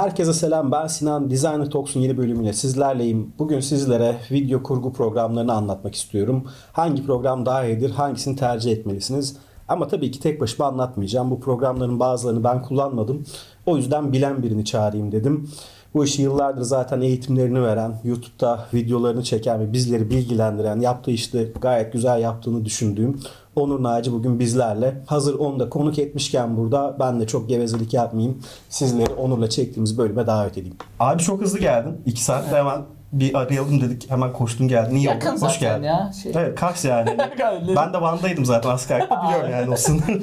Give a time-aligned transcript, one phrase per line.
[0.00, 3.32] Herkese selam ben Sinan Designer Talks'un yeni bölümüyle sizlerleyim.
[3.38, 6.44] Bugün sizlere video kurgu programlarını anlatmak istiyorum.
[6.72, 9.36] Hangi program daha iyidir, hangisini tercih etmelisiniz?
[9.68, 11.30] Ama tabii ki tek başıma anlatmayacağım.
[11.30, 13.24] Bu programların bazılarını ben kullanmadım.
[13.66, 15.50] O yüzden bilen birini çağırayım dedim.
[15.94, 21.92] Bu işi yıllardır zaten eğitimlerini veren, YouTube'da videolarını çeken ve bizleri bilgilendiren, yaptığı işte gayet
[21.92, 23.20] güzel yaptığını düşündüğüm
[23.56, 24.94] Onur Naci bugün bizlerle.
[25.06, 28.42] Hazır onu da konuk etmişken burada ben de çok gevezelik yapmayayım.
[28.68, 30.76] Sizleri Onur'la çektiğimiz bölüme davet edeyim.
[31.00, 32.02] Abi çok hızlı geldin.
[32.06, 34.10] 2 saatte hemen bir arayalım dedik.
[34.10, 34.96] Hemen koştun geldin.
[34.96, 35.36] İyi Yakın oldu.
[35.38, 35.82] zaten Hoş geldin.
[35.82, 36.12] ya.
[36.22, 36.32] Şey.
[36.34, 37.16] Evet Kars yani.
[37.76, 40.02] Ben de Van'daydım zaten askerlikte biliyorum yani o sınır.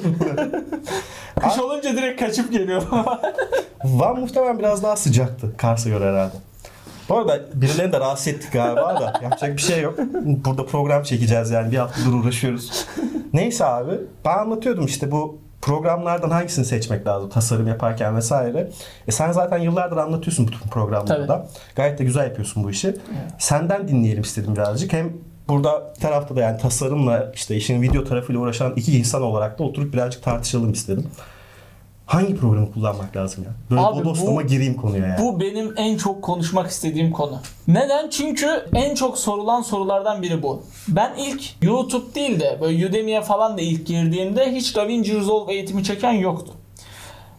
[1.40, 2.82] Kış olunca direkt kaçıp geliyor.
[3.84, 6.34] Van muhtemelen biraz daha sıcaktı Kars'a göre herhalde.
[7.08, 9.98] Bu arada birilerini de rahatsız ettik galiba da yapacak bir şey yok.
[10.24, 12.86] Burada program çekeceğiz yani bir haftadır uğraşıyoruz.
[13.32, 13.92] Neyse abi
[14.24, 18.70] ben anlatıyordum işte bu programlardan hangisini seçmek lazım tasarım yaparken vesaire.
[19.08, 21.46] E sen zaten yıllardır anlatıyorsun bütün programlarda.
[21.76, 22.96] Gayet de güzel yapıyorsun bu işi.
[23.38, 24.92] Senden dinleyelim istedim birazcık.
[24.92, 25.12] Hem
[25.48, 29.62] burada bir tarafta da yani tasarımla işte işin video tarafıyla uğraşan iki insan olarak da
[29.62, 31.06] oturup birazcık tartışalım istedim.
[32.08, 33.50] Hangi programı kullanmak lazım ya?
[33.70, 35.18] Böyle Abi bodoslama bu- gireyim konuya yani.
[35.22, 37.38] Bu benim en çok konuşmak istediğim konu.
[37.68, 38.10] Neden?
[38.10, 40.62] Çünkü en çok sorulan sorulardan biri bu.
[40.88, 45.84] Ben ilk YouTube değil de böyle Udemy'ye falan da ilk girdiğimde hiç DaVinci Resolve eğitimi
[45.84, 46.52] çeken yoktu.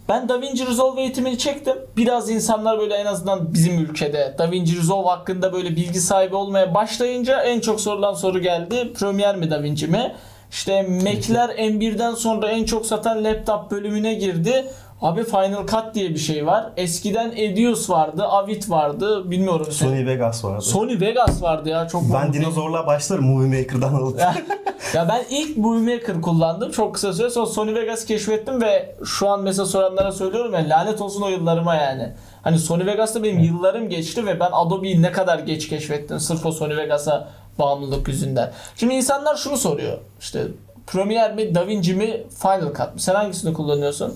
[0.09, 1.75] Ben DaVinci Resolve eğitimini çektim.
[1.97, 7.41] Biraz insanlar böyle en azından bizim ülkede DaVinci Resolve hakkında böyle bilgi sahibi olmaya başlayınca
[7.41, 8.93] en çok sorulan soru geldi.
[8.99, 10.15] Premiere mi DaVinci mi?
[10.51, 14.65] İşte Mac'ler M1'den sonra en çok satan laptop bölümüne girdi.
[15.01, 16.69] Abi Final Cut diye bir şey var.
[16.77, 19.31] Eskiden Edius vardı, Avid vardı.
[19.31, 19.67] Bilmiyorum.
[19.71, 20.61] Sony Vegas vardı.
[20.61, 24.19] Sony Vegas vardı ya çok ben dinozorluğa başlarım Movie Maker'dan alıp.
[24.19, 24.35] ya,
[24.93, 29.29] ya ben ilk Movie Maker kullandım çok kısa süre sonra Sony Vegas keşfettim ve şu
[29.29, 32.13] an mesela soranlara söylüyorum ya lanet olsun o yıllarıma yani.
[32.41, 36.51] Hani Sony Vegas'ta benim yıllarım geçti ve ben Adobe'yi ne kadar geç keşfettim sırf o
[36.51, 37.29] Sony Vegas'a
[37.59, 38.51] bağımlılık yüzünden.
[38.75, 40.47] Şimdi insanlar şunu soruyor işte
[40.87, 42.91] Premiere mi, DaVinci mi, Final Cut mı?
[42.97, 44.13] Sen hangisini kullanıyorsun?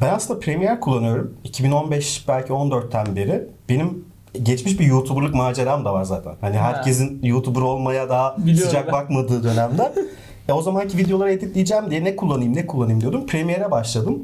[0.00, 1.34] Ben aslında Premiere kullanıyorum.
[1.44, 3.48] 2015 belki 14'ten beri.
[3.68, 4.04] Benim
[4.42, 6.34] geçmiş bir YouTuber'lık maceram da var zaten.
[6.40, 6.64] Hani Ha.
[6.72, 8.92] herkesin YouTuber olmaya daha Biliyorum sıcak ben.
[8.92, 9.92] bakmadığı dönemde.
[10.48, 13.26] e o zamanki videoları editleyeceğim diye ne kullanayım ne kullanayım diyordum.
[13.26, 14.22] Premiere'e başladım.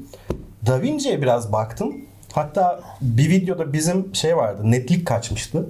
[0.67, 1.97] DaVinci'ye biraz baktım.
[2.33, 4.61] Hatta bir videoda bizim şey vardı.
[4.65, 5.67] Netlik kaçmıştı.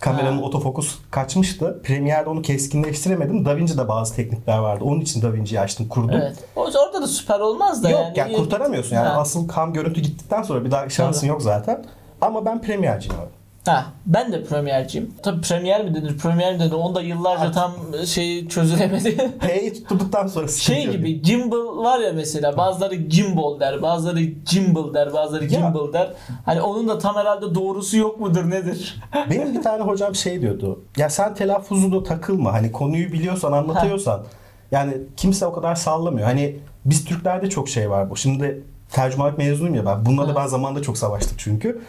[0.00, 0.42] Kameranın Ha.
[0.44, 1.80] otofokus kaçmıştı.
[1.84, 3.44] Premiere'de onu keskinleştiremedim.
[3.44, 4.84] DaVinci'de bazı teknikler vardı.
[4.84, 6.10] Onun için DaVinci'yi açtım, kurdum.
[6.10, 6.36] Evet.
[6.56, 8.18] Orada da süper olmaz da Yok yani.
[8.18, 9.20] yani kurtaramıyorsun yani Ha.
[9.20, 11.28] asıl kam görüntü gittikten sonra bir daha şansın Tabii.
[11.28, 11.84] yok zaten.
[12.20, 13.39] Ama ben Premiere'ciyim abi.
[13.70, 15.14] Ha, ben de Premiere'ciyim.
[15.22, 16.72] Tabii Premiere mi denir, Premiere mi denir?
[16.72, 17.72] Onda yıllarca tam
[18.06, 19.30] şey çözülemedi.
[19.40, 25.12] P'yi tutturduktan sonra şey gibi gimbal var ya mesela bazıları gimbal der, bazıları gimbal der,
[25.12, 25.50] bazıları Ya.
[25.60, 26.12] gimbal der.
[26.46, 29.00] Hani onun da tam herhalde doğrusu yok mudur nedir?
[29.30, 30.80] Benim bir tane hocam şey diyordu.
[30.96, 32.52] Ya sen telaffuzu da takılma.
[32.52, 34.22] Hani konuyu biliyorsan anlatıyorsan.
[34.70, 36.26] Yani kimse o kadar sallamıyor.
[36.26, 38.16] Hani biz Türklerde çok şey var bu.
[38.16, 40.06] Şimdi tercümanlık mezunuyum ya ben.
[40.06, 40.36] Bununla da Ha.
[40.42, 41.80] ben zamanında çok savaştık çünkü.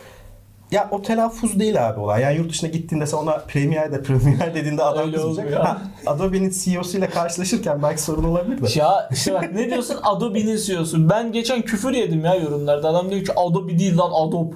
[0.72, 2.22] Ya o telaffuz değil abi olay.
[2.22, 5.66] Yani yurt dışına gittiğinde sen ona Premiere Premiere dediğinde adam Öyle kızacak.
[5.66, 8.80] Ha, Adobe'nin CEO'suyla karşılaşırken belki sorun olabilir de.
[8.80, 11.09] ya işte bak ne diyorsun Adobe'nin CEO'su.
[11.09, 12.90] Ben geçen küfür yedim ya yorumlarda.
[12.90, 14.56] Adam diyor ki Adobe değil lan Adobe.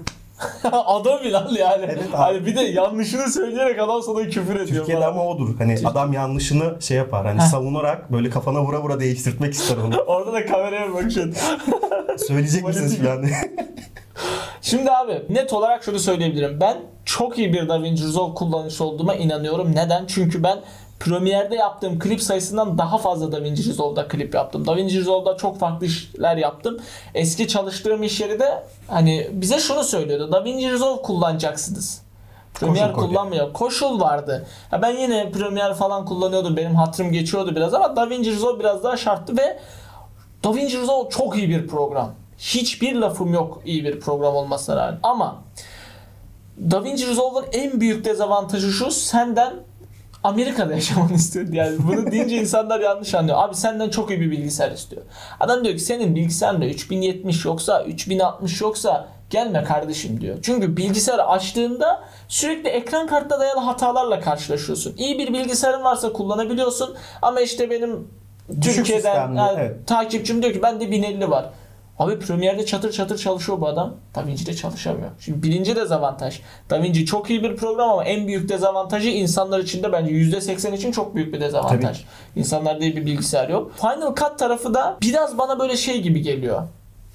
[0.71, 1.83] Adobe lan yani.
[1.85, 2.15] Evet abi.
[2.15, 5.11] hani bir de yanlışını söyleyerek adam sana küfür ediyor Türkiye'de falan.
[5.13, 5.57] ama odur.
[5.57, 7.25] Hani adam yanlışını şey yapar.
[7.25, 9.95] Hani savunarak böyle kafana vura vura değiştirtmek ister onu.
[10.07, 11.33] Orada da kameraya bakıyorsun.
[12.27, 13.35] Söyleyecek misiniz falan diye.
[14.61, 16.59] Şimdi abi net olarak şunu söyleyebilirim.
[16.61, 19.75] Ben çok iyi bir DaVinci Resolve kullanıcısı olduğuma inanıyorum.
[19.75, 20.05] Neden?
[20.07, 20.59] Çünkü ben
[20.99, 24.67] Premiere'de yaptığım klip sayısından daha fazla DaVinci Resolve'da klip yaptım.
[24.67, 26.79] DaVinci Resolve'da çok farklı işler yaptım.
[27.13, 30.31] Eski çalıştığım iş yeri de hani bize şunu söylüyordu.
[30.31, 32.01] DaVinci Resolve kullanacaksınız.
[32.53, 33.53] Premiere kullanmıyor.
[33.53, 34.47] Koşul vardı.
[34.71, 36.57] Ya ben yine Premiere falan kullanıyordum.
[36.57, 39.59] Benim hatırım geçiyordu biraz ama DaVinci Resolve biraz daha şarttı ve
[40.43, 42.11] DaVinci Resolve çok iyi bir program.
[42.37, 44.99] Hiçbir lafım yok iyi bir program olmasına rağmen.
[45.03, 45.43] Ama
[46.71, 49.53] DaVinci Resolve'ın en büyük dezavantajı şu senden
[50.23, 51.53] Amerika'da yaşamanı istiyor.
[51.53, 53.37] Yani bunu deyince insanlar yanlış anlıyor.
[53.39, 55.01] Abi senden çok iyi bir bilgisayar istiyor.
[55.39, 60.37] Adam diyor ki senin bilgisayarında 3070 yoksa 3060 yoksa gelme kardeşim diyor.
[60.41, 64.95] Çünkü bilgisayarı açtığında sürekli ekran kartına dayalı hatalarla karşılaşıyorsun.
[64.97, 68.07] İyi bir bilgisayarın varsa kullanabiliyorsun ama işte benim
[68.61, 69.87] Düşük Türkiye'den sistemli, yani evet.
[69.87, 71.49] takipçim diyor ki bende 1050 var.
[71.99, 73.93] Abi Premiere'de çatır çatır çalışıyor bu adam.
[74.15, 75.09] DaVinci'de çalışamıyor.
[75.19, 76.39] Şimdi birinci dezavantaj.
[76.69, 80.91] DaVinci çok iyi bir program ama en büyük dezavantajı insanlar için de bence %80 için
[80.91, 82.03] çok büyük bir dezavantaj.
[82.35, 83.71] İnsanlarda iyi bir bilgisayar yok.
[83.75, 86.61] Final Cut tarafı da biraz bana böyle şey gibi geliyor.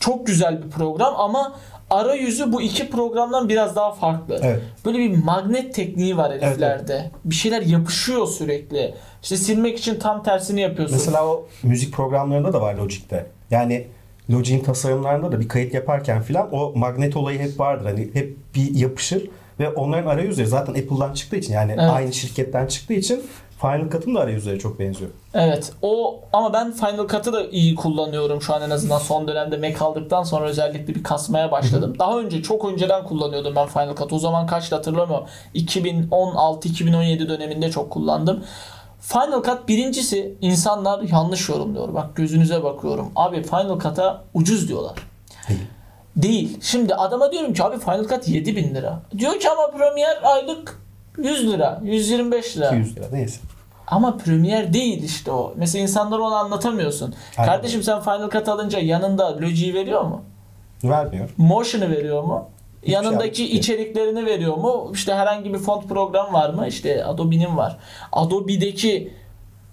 [0.00, 1.52] çok güzel bir program ama
[1.90, 4.40] arayüzü bu iki programdan biraz daha farklı.
[4.42, 4.62] Evet.
[4.84, 7.10] Böyle bir magnet tekniği var heriflerde.
[7.24, 8.94] Bir şeyler yapışıyor sürekli.
[9.22, 10.96] İşte silmek için tam tersini yapıyorsun.
[10.98, 13.26] Mesela o müzik programlarında da var Logic'te.
[13.50, 13.86] Yani
[14.32, 17.84] Logic'in tasarımlarında da bir kayıt yaparken filan o magnet olayı hep vardır.
[17.84, 19.30] Hani hep bir yapışır
[19.60, 21.90] ve onların arayüzleri zaten Apple'dan çıktığı için yani Evet.
[21.90, 23.22] aynı şirketten çıktığı için
[23.60, 25.10] Final Cut'ın da arayüzleri çok benziyor.
[25.34, 25.72] Evet.
[25.82, 29.84] O ama ben Final Cut'ı da iyi kullanıyorum şu an en azından son dönemde Mac
[29.84, 31.96] aldıktan sonra özellikle bir kasmaya başladım.
[31.98, 34.12] Daha önce çok önceden kullanıyordum ben Final Cut.
[34.12, 35.26] O zaman kaçtı hatırlamıyorum.
[35.54, 38.44] 2016-2017 döneminde çok kullandım.
[39.12, 41.94] Final Cut birincisi insanlar yanlış yorumluyor.
[41.94, 43.12] Bak gözünüze bakıyorum.
[43.16, 44.98] Abi Final Cut'a ucuz diyorlar.
[46.16, 46.58] Değil.
[46.62, 49.02] Şimdi adama diyorum ki abi Final Cut 7000 lira.
[49.18, 50.80] Diyor ki ama Premiere aylık
[51.18, 52.66] 100 lira, 125 lira.
[52.66, 53.40] 200 lira neyse.
[53.86, 55.52] Ama Premiere değil işte o.
[55.56, 57.14] Mesela insanlara onu anlatamıyorsun.
[57.38, 57.52] Aynen.
[57.52, 60.22] Kardeşim sen Final Cut alınca yanında Logic'i veriyor mu?
[60.84, 61.30] Vermiyor.
[61.36, 62.48] Motion'ı veriyor mu?
[62.84, 63.60] Şey Yanındaki yapmıyor.
[63.62, 64.90] içeriklerini veriyor mu?
[64.94, 66.66] İşte herhangi bir font program var mı?
[66.68, 67.76] İşte Adobe'nin var.
[68.12, 69.12] Adobe'deki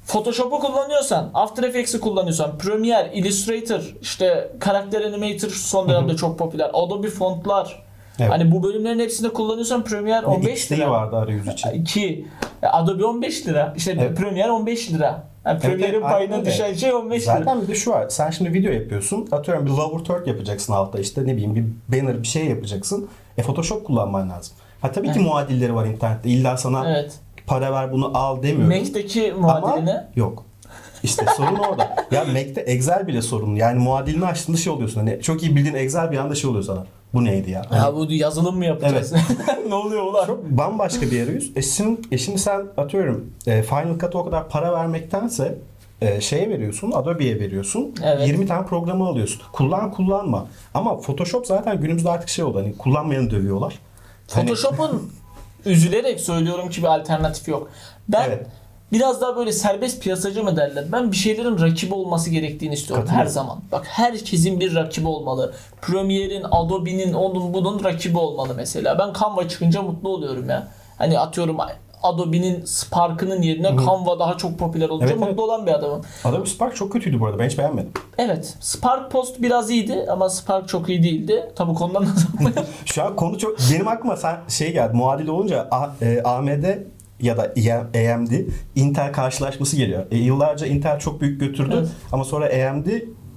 [0.06, 6.70] Photoshop'u kullanıyorsan, After Effects'i kullanıyorsan, Premiere, Illustrator, işte Karakter Animator son dönemde çok popüler.
[6.74, 7.84] Adobe fontlar.
[8.20, 8.32] Evet.
[8.32, 10.92] Hani bu bölümlerin hepsini kullanıyorsan Premiere 15 X'liği lira.
[10.92, 11.70] vardı arayüz için.
[11.70, 12.28] 2.
[12.62, 13.74] Adobe 15 lira.
[13.78, 14.18] İşte Evet.
[14.18, 15.24] Premiere 15 lira.
[15.48, 16.78] Yani evet, payına düşen öyle.
[16.78, 17.38] şey 15 lira.
[17.38, 18.10] Zaten bir de şu var.
[18.10, 19.28] Sen şimdi video yapıyorsun.
[19.32, 21.56] Atıyorum bir third yapacaksın altta işte ne bileyim
[21.90, 23.10] bir banner bir şey yapacaksın.
[23.38, 24.58] E Photoshop kullanman lazım.
[24.82, 25.28] Ha tabii ki Evet.
[25.28, 26.30] muadilleri var internette.
[26.30, 27.20] İlla sana Evet.
[27.48, 28.78] para ver bunu al demiyorum.
[28.78, 30.46] Mac'teki Ama muadiline yok.
[31.04, 31.96] İşte sorun orada.
[32.12, 33.56] Ya Mac'te Excel bile sorun.
[33.56, 35.00] Yani muadilini açtığında şey oluyorsun.
[35.00, 36.86] Hani çok iyi bildiğin Excel bir anda şey oluyor sana.
[37.18, 37.66] Bu neydi ya?
[37.70, 39.14] Hani ya bu yazılım mı yapacağız?
[39.68, 40.26] ne oluyor ulan?
[40.26, 41.52] çok bambaşka bir arayüz.
[41.56, 45.58] E şimdi, e şimdi sen atıyorum e, Final Cut'a o kadar para vermektense
[46.02, 47.96] e, şeye veriyorsun, Adobe'ye veriyorsun.
[48.04, 48.28] Evet.
[48.28, 49.42] 20 tane programı alıyorsun.
[49.54, 50.48] Kullan kullanma.
[50.74, 52.58] Ama Photoshop zaten günümüzde artık şey oldu.
[52.60, 53.80] Hani kullanmayanı dövüyorlar.
[54.32, 55.12] Hani- Photoshop'un
[55.66, 57.70] üzülerek söylüyorum ki bir alternatif yok.
[58.10, 58.48] Ben Evet.
[58.92, 60.86] Biraz daha böyle serbest piyasacı mı derler?
[60.92, 63.60] Ben bir şeylerin rakibi olması gerektiğini istiyorum her zaman.
[63.72, 65.54] Bak herkesin bir rakibi olmalı.
[65.82, 69.00] Premiere'in, Adobe'nin, onun bunun rakibi olmalı mesela.
[69.00, 70.68] Ben Canva çıkınca mutlu oluyorum ya.
[70.98, 71.58] Hani atıyorum
[72.04, 75.40] Adobe'nin Spark'ının yerine Canva daha çok popüler olunca Evet, mutlu evet.
[75.40, 76.02] olan bir adamım.
[76.24, 77.40] Adobe Spark çok kötüydü bu arada.
[77.40, 77.92] Ben hiç beğenmedim.
[78.18, 78.56] Evet.
[78.60, 81.52] Spark Post biraz iyiydi ama Spark çok iyi değildi.
[81.56, 82.10] Tabi konudan da
[82.86, 83.58] Şu an konu çok...
[83.74, 84.98] Benim aklıma sen şey geldi.
[84.98, 85.70] Muadil olunca
[86.02, 86.66] e, AMD
[87.22, 87.74] ya da E
[88.14, 88.32] AMD
[88.76, 90.06] Intel karşılaşması geliyor.
[90.12, 91.88] E, yıllarca Intel çok büyük götürdü Evet.
[92.12, 92.86] ama sonra AMD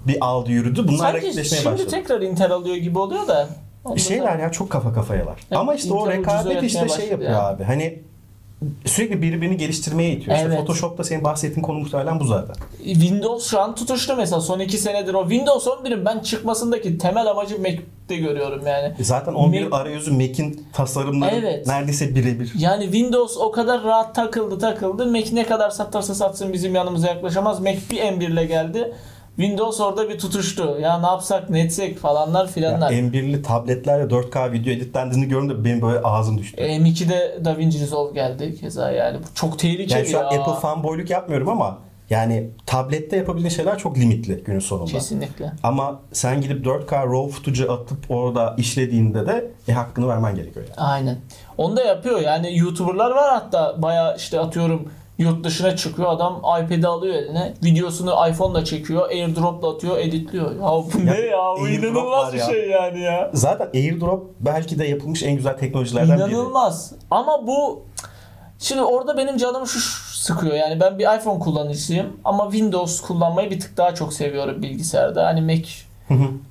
[0.06, 0.88] bir aldı yürüdü.
[0.88, 1.90] Bunlar Sanki rakipleşmeye şimdi başladı.
[1.90, 3.48] tekrar Intel alıyor gibi oluyor da.
[3.84, 5.36] Onda da- Şeyler ya çok kafa kafayalar.
[5.48, 7.46] Evet, Ama işte o Intel ucuz rekabet işte şey yapıyor ya.
[7.46, 7.64] abi.
[7.64, 8.02] Hani
[8.84, 10.36] sürekli birbirini geliştirmeye itiyor.
[10.36, 10.58] İşte Evet.
[10.58, 12.54] Photoshop'ta senin bahsettiğin konu muhtemelen bu zaten.
[12.84, 17.58] Windows şu an tutuştu mesela son iki senedir o Windows 11'in ben çıkmasındaki temel amacı
[17.60, 18.94] Mac'te görüyorum yani.
[18.98, 21.66] E Zaten 11 Mac- arayüzü Mac'in tasarımları Evet.
[21.66, 22.52] neredeyse birebir.
[22.58, 25.06] Yani Windows o kadar rahat takıldı takıldı.
[25.06, 27.60] Mac ne kadar satarsa satsın bizim yanımıza yaklaşamaz.
[27.60, 28.92] Mac bir M1 ile geldi.
[29.36, 30.76] Windows orada bir tutuştu.
[30.80, 32.90] Ya ne yapsak ne etsek falanlar filanlar.
[32.90, 36.62] Yani M1'li tabletlerle 4K video editlendiğini gördüm benim böyle ağzım düştü.
[36.62, 39.18] M2'de DaVinci Resolve geldi keza yani.
[39.18, 40.40] Bu çok tehlikeli Yani şu an ya.
[40.40, 41.78] Apple fanboyluk yapmıyorum ama
[42.10, 44.90] yani tablette yapabildiğin şeyler çok limitli günün sonunda.
[44.90, 45.52] Kesinlikle.
[45.62, 50.88] Ama sen gidip 4K RAW footage'ı atıp orada işlediğinde de e, hakkını vermen gerekiyor yani.
[50.88, 51.18] Aynen.
[51.58, 52.20] Onu da yapıyor.
[52.20, 54.88] Yani YouTuber'lar var hatta baya işte atıyorum
[55.20, 57.54] yurt dışına çıkıyor adam iPad'i alıyor eline.
[57.64, 59.08] Videosunu iPhone'la çekiyor.
[59.08, 60.54] AirDrop'la atıyor, editliyor.
[60.54, 61.38] Ya bu ne ya?
[61.38, 62.44] Bu AirDrop inanılmaz var bir ya.
[62.44, 63.30] şey yani ya.
[63.34, 66.34] Zaten AirDrop belki de yapılmış en güzel teknolojilerden biri.
[66.34, 66.92] İnanılmaz.
[67.10, 67.82] Ama bu
[68.58, 69.80] şimdi orada benim canımı şu
[70.14, 70.54] sıkıyor.
[70.54, 75.26] Yani ben bir iPhone kullanıcısıyım ama Windows kullanmayı bir tık daha çok seviyorum bilgisayarda.
[75.26, 75.68] Hani Mac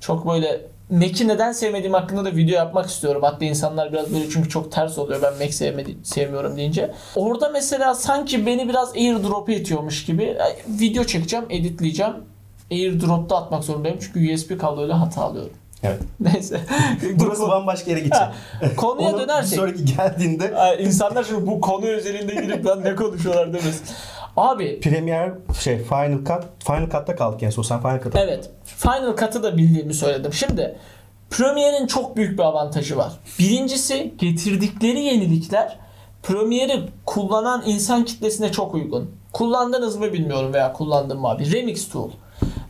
[0.00, 0.60] çok böyle
[0.90, 3.22] Mac'i neden sevmediğim hakkında da video yapmak istiyorum.
[3.24, 6.90] Hatta insanlar biraz böyle çünkü çok ters oluyor ben Mac sevmedi, sevmiyorum deyince.
[7.16, 12.12] Orada mesela sanki beni biraz AirDrop'a itiyormuş gibi Ay, video çekeceğim, editleyeceğim.
[12.70, 15.52] AirDrop'ta atmak zorundayım çünkü USB kabloyla hata alıyorum.
[15.82, 16.00] Evet.
[16.20, 16.60] Neyse.
[17.14, 18.22] Burası bambaşka yere gidecek.
[18.76, 19.58] Konuya Onu bir dönersek.
[19.58, 23.86] sonraki geldiğinde İnsanlar şimdi bu konu özelinde girip lan ne konuşuyorlar demesin.
[24.36, 27.62] Abi Premiere şey Final Cut Final Cut'ta kaldık son.
[27.62, 28.20] Sen Final Cut'a.
[28.20, 28.50] Evet.
[28.64, 30.32] Final Cut'ı da bildiğimi söyledim.
[30.32, 30.76] Şimdi
[31.30, 33.12] Premiere'in çok büyük bir avantajı var.
[33.38, 35.78] Birincisi getirdikleri yenilikler
[36.22, 39.10] Premiere'i kullanan insan kitlesine çok uygun.
[39.32, 41.52] Kullandınız mı bilmiyorum veya kullandım mı abi.
[41.52, 42.10] Remix Tool.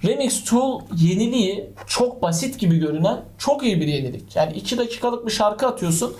[0.05, 4.37] Remix Tool yeniliği çok basit gibi görünen çok iyi bir yenilik.
[4.37, 6.17] Yani 2 dakikalık bir şarkı atıyorsun.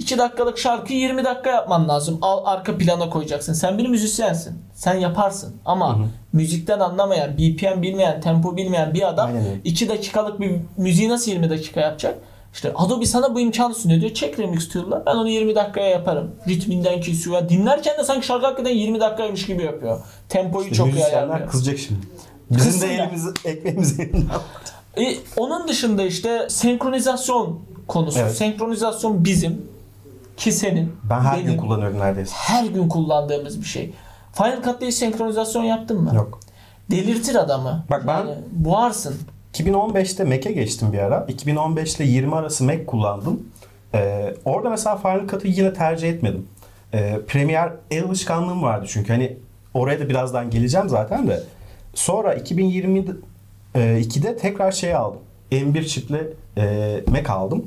[0.00, 2.18] 2 dakikalık şarkıyı 20 dakika yapman lazım.
[2.22, 3.52] Al arka plana koyacaksın.
[3.52, 4.58] Sen bir müzisyensin.
[4.74, 5.56] Sen yaparsın.
[5.64, 5.98] Ama
[6.32, 9.60] müzikten anlamayan, BPM bilmeyen, tempo bilmeyen bir adam Aynen öyle.
[9.64, 12.18] 2 dakikalık bir müziği nasıl 20 dakika yapacak?
[12.52, 14.14] İşte Adobe sana bu imkanı sunuyor diyor.
[14.14, 15.02] Çek remix diyorlar.
[15.06, 16.30] Ben onu 20 dakikaya yaparım.
[16.48, 17.48] Ritminden kesiyor.
[17.48, 20.00] Dinlerken de sanki şarkı hakikaten 20 dakikaymış gibi yapıyor.
[20.28, 21.50] Tempoyu çok iyi ayarlıyor.
[21.50, 22.00] kızacak şimdi.
[22.50, 24.26] Bizim Kızsın de elimiz, ekmeğimiz elinden.
[24.96, 28.18] E, onun dışında işte senkronizasyon konusu.
[28.18, 28.36] Evet.
[28.36, 29.62] Senkronizasyon bizim
[30.40, 30.92] ki senin.
[31.10, 32.32] Ben her benim, gün kullanıyorum neredeyse.
[32.36, 33.92] her gün kullandığımız bir şey.
[34.32, 36.12] Final Cut'ta hiç senkronizasyon yaptın mı?
[36.14, 36.40] Yok.
[36.90, 37.84] Delirtir adamı.
[37.90, 39.16] Bak ben- Yani boğarsın.
[39.54, 41.24] 2015'te Mac'e geçtim bir ara.
[41.28, 43.42] 2015 ile 20 arası Mac kullandım.
[43.94, 46.46] Ee, orada mesela Final Cut'ı yine tercih etmedim.
[46.94, 49.36] Ee, Premiere el alışkanlığım vardı çünkü hani
[49.74, 51.42] oraya da birazdan geleceğim zaten de.
[51.94, 55.20] Sonra 2022'de tekrar şey aldım.
[55.52, 57.64] M1 çipli e, Mac aldım.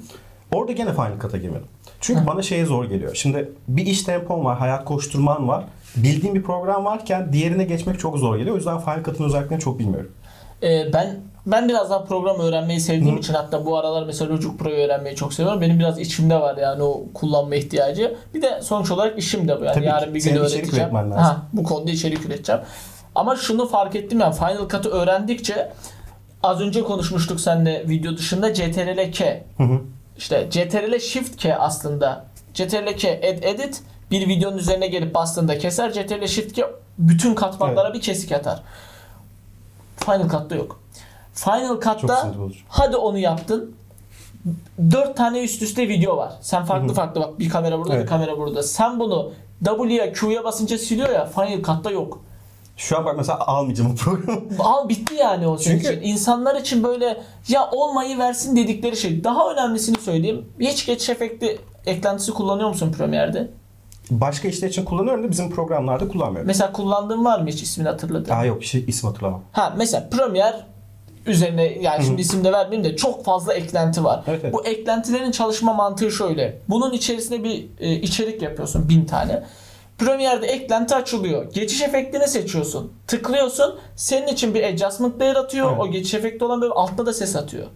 [0.53, 1.67] Orada gene Final Cut'a girmedim.
[2.01, 3.15] Çünkü bana şey zor geliyor.
[3.15, 5.63] Şimdi bir iş tempon var, hayat koşturman var.
[5.95, 8.55] Bildiğim bir program varken diğerine geçmek çok zor geliyor.
[8.55, 10.11] O yüzden Final Cut'ın özelliklerini çok bilmiyorum.
[10.63, 14.75] Ee, ben ben biraz daha program öğrenmeyi sevdiğim için hatta bu aralar mesela Logic Pro'yu
[14.75, 15.61] öğrenmeyi çok seviyorum.
[15.61, 18.15] Benim biraz içimde var yani o kullanma ihtiyacı.
[18.33, 19.63] Bir de sonuç olarak işim de bu.
[19.63, 20.93] Yani Tabii yarın bir gün öğreteceğim.
[20.95, 21.11] lazım.
[21.11, 22.61] Ha, bu konuda içerik üreteceğim.
[23.15, 25.71] Ama şunu fark ettim yani Final Cut'ı öğrendikçe
[26.43, 29.43] az önce konuşmuştuk seninle video dışında CTRL K.
[29.57, 29.81] Hı hı.
[30.17, 32.25] İşte CTRL Shift K aslında.
[32.53, 35.93] CTRL K Add Edit bir videonun üzerine gelip bastığında keser.
[35.93, 38.63] CTRL Shift K bütün katmanlara bir kesik atar.
[39.97, 40.79] Final Cut'ta yok.
[41.33, 42.33] Final Cut'ta
[42.67, 43.75] hadi onu yaptın.
[44.91, 46.33] Dört tane üst üste video var.
[46.41, 48.09] Sen farklı farklı bak bir kamera burada bir Evet.
[48.09, 48.63] kamera burada.
[48.63, 49.31] Sen bunu
[49.65, 52.21] W'ya Q'ya basınca siliyor ya Final Cut'ta yok.
[52.77, 54.41] Şu an bak mesela almayacağım o programı.
[54.59, 56.09] Al bitti yani o senin Çünkü- için.
[56.09, 59.23] İnsanlar için böyle ya olmayı versin dedikleri şey.
[59.23, 60.45] Daha önemlisini söyleyeyim.
[60.59, 63.49] Hiç geçiş efekti eklentisi kullanıyor musun Premiere'de?
[64.11, 66.47] Başka işler için kullanıyorum da bizim programlarda kullanmıyorum.
[66.47, 68.31] Mesela kullandığın var mı hiç ismini hatırladığın?
[68.31, 69.41] Aa yok şey, isim hatırlamam.
[69.51, 70.57] Ha mesela Premiere
[71.25, 74.23] üzerine yani şimdi isim de vermeyeyim de çok fazla eklenti var.
[74.27, 74.53] Evet, evet.
[74.53, 76.59] Bu eklentilerin çalışma mantığı şöyle.
[76.69, 79.43] Bunun içerisine bir e, içerik yapıyorsun bin tane.
[80.05, 81.53] Premiere'de eklenti açılıyor.
[81.53, 82.93] Geçiş efektini seçiyorsun.
[83.07, 83.79] Tıklıyorsun.
[83.95, 85.69] Senin için bir adjustment layer atıyor.
[85.71, 85.81] Evet.
[85.81, 87.67] O geçiş efekti olan böyle altta da ses atıyor.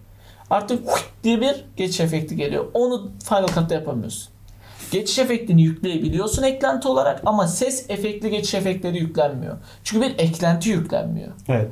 [0.50, 0.88] Artık
[1.24, 2.64] diye bir geçiş efekti geliyor.
[2.74, 4.28] Onu Final Cut'ta yapamıyorsun.
[4.90, 9.56] Geçiş efektini yükleyebiliyorsun eklenti olarak ama ses efektli geçiş efektleri yüklenmiyor.
[9.84, 11.28] Çünkü bir eklenti yüklenmiyor.
[11.48, 11.70] Evet.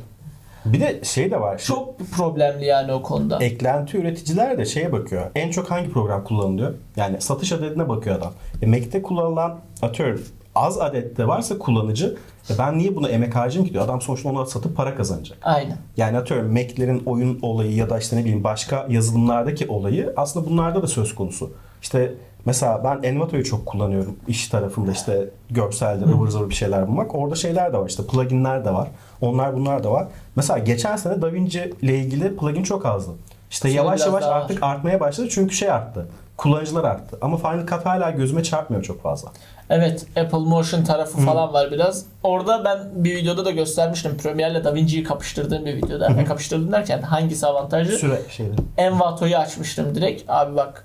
[0.64, 1.58] Bir de şey de var.
[1.58, 3.38] Çok problemli yani o konuda.
[3.44, 5.30] eklenti üreticiler de şeye bakıyor.
[5.34, 6.74] En çok hangi program kullanılıyor?
[6.96, 8.32] Yani satış adedine bakıyor adam.
[8.62, 10.24] E, Mac'te kullanılan atıyorum
[10.56, 12.16] az adette varsa kullanıcı
[12.58, 13.84] ben niye buna emek harcayayım ki diyor.
[13.84, 15.38] Adam sonuçta onu satıp para kazanacak.
[15.42, 15.78] Aynen.
[15.96, 20.82] Yani atıyorum Mac'lerin oyun olayı ya da işte ne bileyim başka yazılımlardaki olayı aslında bunlarda
[20.82, 21.52] da söz konusu.
[21.82, 27.14] İşte mesela ben Envato'yu çok kullanıyorum iş tarafında işte görseldir, ıvır zıvır bir şeyler bulmak.
[27.14, 28.88] Orada şeyler de var işte pluginler de var.
[29.20, 30.06] Onlar bunlar da var.
[30.36, 33.12] Mesela geçen sene DaVinci ile ilgili plugin çok azdı.
[33.50, 36.08] İşte Sonra yavaş yavaş artık artmaya başladı çünkü şey arttı.
[36.36, 37.18] Kullanıcılar arttı.
[37.20, 39.28] Ama Final Cut hala gözüme çarpmıyor çok fazla.
[39.70, 42.04] Evet Apple Motion tarafı falan var biraz.
[42.22, 44.16] Orada ben bir videoda da göstermiştim.
[44.16, 46.08] Premiere'le DaVinci'yi kapıştırdığım bir videoda.
[46.08, 47.98] Ne kapıştırdım derken hangisi avantajlı?
[47.98, 48.52] Süre şeyde.
[48.76, 50.30] Envato'yu açmıştım direkt.
[50.30, 50.84] Abi bak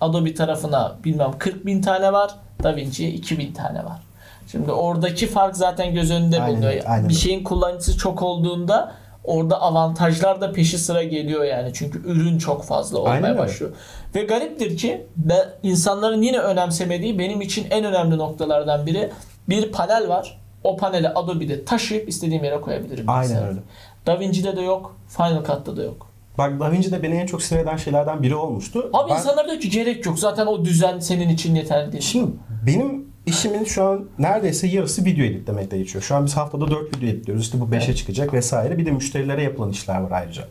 [0.00, 2.30] Adobe tarafına bilmem 40 bin tane var.
[2.62, 4.00] DaVinci'ye 2000 tane var.
[4.46, 6.82] Şimdi oradaki fark zaten göz önünde Aynen bulunuyor.
[6.86, 8.92] aynen bir şeyin kullanıcısı çok olduğunda
[9.24, 11.70] orada avantajlar da peşi sıra geliyor yani.
[11.74, 13.38] Çünkü ürün çok fazla olmaya Aynen öyle.
[13.38, 13.72] başlıyor.
[14.14, 19.10] Ve gariptir ki ben, insanların yine önemsemediği benim için en önemli noktalardan biri
[19.48, 20.38] bir panel var.
[20.64, 23.04] O paneli Adobe'de taşıyıp istediğim yere koyabilirim.
[23.08, 23.48] Aynen bilgisayara.
[23.48, 23.60] öyle.
[24.06, 24.96] DaVinci'de de yok.
[25.08, 26.06] Final Cut'ta da yok.
[26.38, 28.90] Bak DaVinci'de beni en çok sinir eden şeylerden biri olmuştu.
[28.92, 30.18] Abi Ben- insanlar diyor ki gerek yok.
[30.18, 32.02] Zaten o düzen senin için yeterli değil.
[32.02, 32.30] Şimdi
[32.66, 36.04] benim işimin şu an neredeyse yarısı video editlemekle geçiyor.
[36.04, 37.44] Şu an biz haftada 4 video editliyoruz.
[37.44, 37.96] İşte bu 5'e Evet.
[37.96, 38.78] çıkacak vesaire.
[38.78, 40.42] Bir de müşterilere yapılan işler var ayrıca.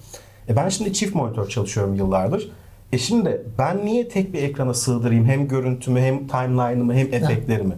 [0.50, 2.52] E ben şimdi çift monitör çalışıyorum yıllardır.
[2.92, 7.74] E şimdi ben niye tek bir ekrana sığdırayım hem görüntümü hem timeline'ımı hem efektlerimi?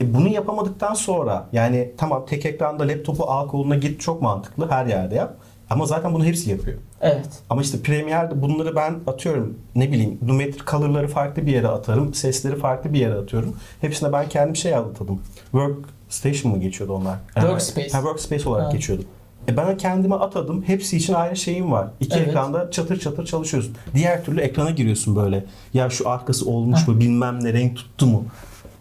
[0.00, 4.86] E bunu yapamadıktan sonra yani tamam tek ekranda laptopu al koluna git çok mantıklı her
[4.86, 5.36] yerde yap.
[5.72, 6.78] Ama zaten bunu hepsi yapıyor.
[7.00, 7.28] Evet.
[7.50, 12.14] Ama işte Premiere'de bunları ben atıyorum ne bileyim numetrik color'ları farklı bir yere atarım.
[12.14, 13.56] Sesleri farklı bir yere atıyorum.
[13.80, 15.20] Hepsine ben kendim şey atadım.
[15.50, 17.16] Workstation mı geçiyordu onlar?
[17.34, 17.88] Workspace.
[17.88, 18.72] Ha, workspace olarak Ha.
[18.72, 19.02] geçiyordu.
[19.48, 20.62] E ben kendime atadım.
[20.66, 21.88] Hepsi için ayrı şeyim var.
[22.00, 22.28] İki Evet.
[22.28, 23.76] ekranda çatır çatır çalışıyorsun.
[23.94, 25.44] Diğer türlü ekrana giriyorsun böyle.
[25.74, 28.24] Ya şu arkası olmuş mu bilmem ne renk tuttu mu.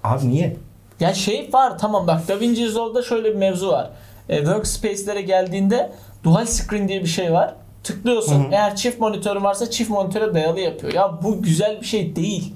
[0.03, 0.57] Abi niye?
[0.99, 3.89] Ya şey var tamam bak DaVinci Resolve'da şöyle bir mevzu var.
[4.29, 5.91] E, workspace'lere geldiğinde
[6.23, 7.55] dual screen diye bir şey var.
[7.83, 8.51] Tıklıyorsun.
[8.51, 10.93] Eğer çift monitörün varsa çift monitöre dayalı yapıyor.
[10.93, 12.53] Ya bu güzel bir şey değil.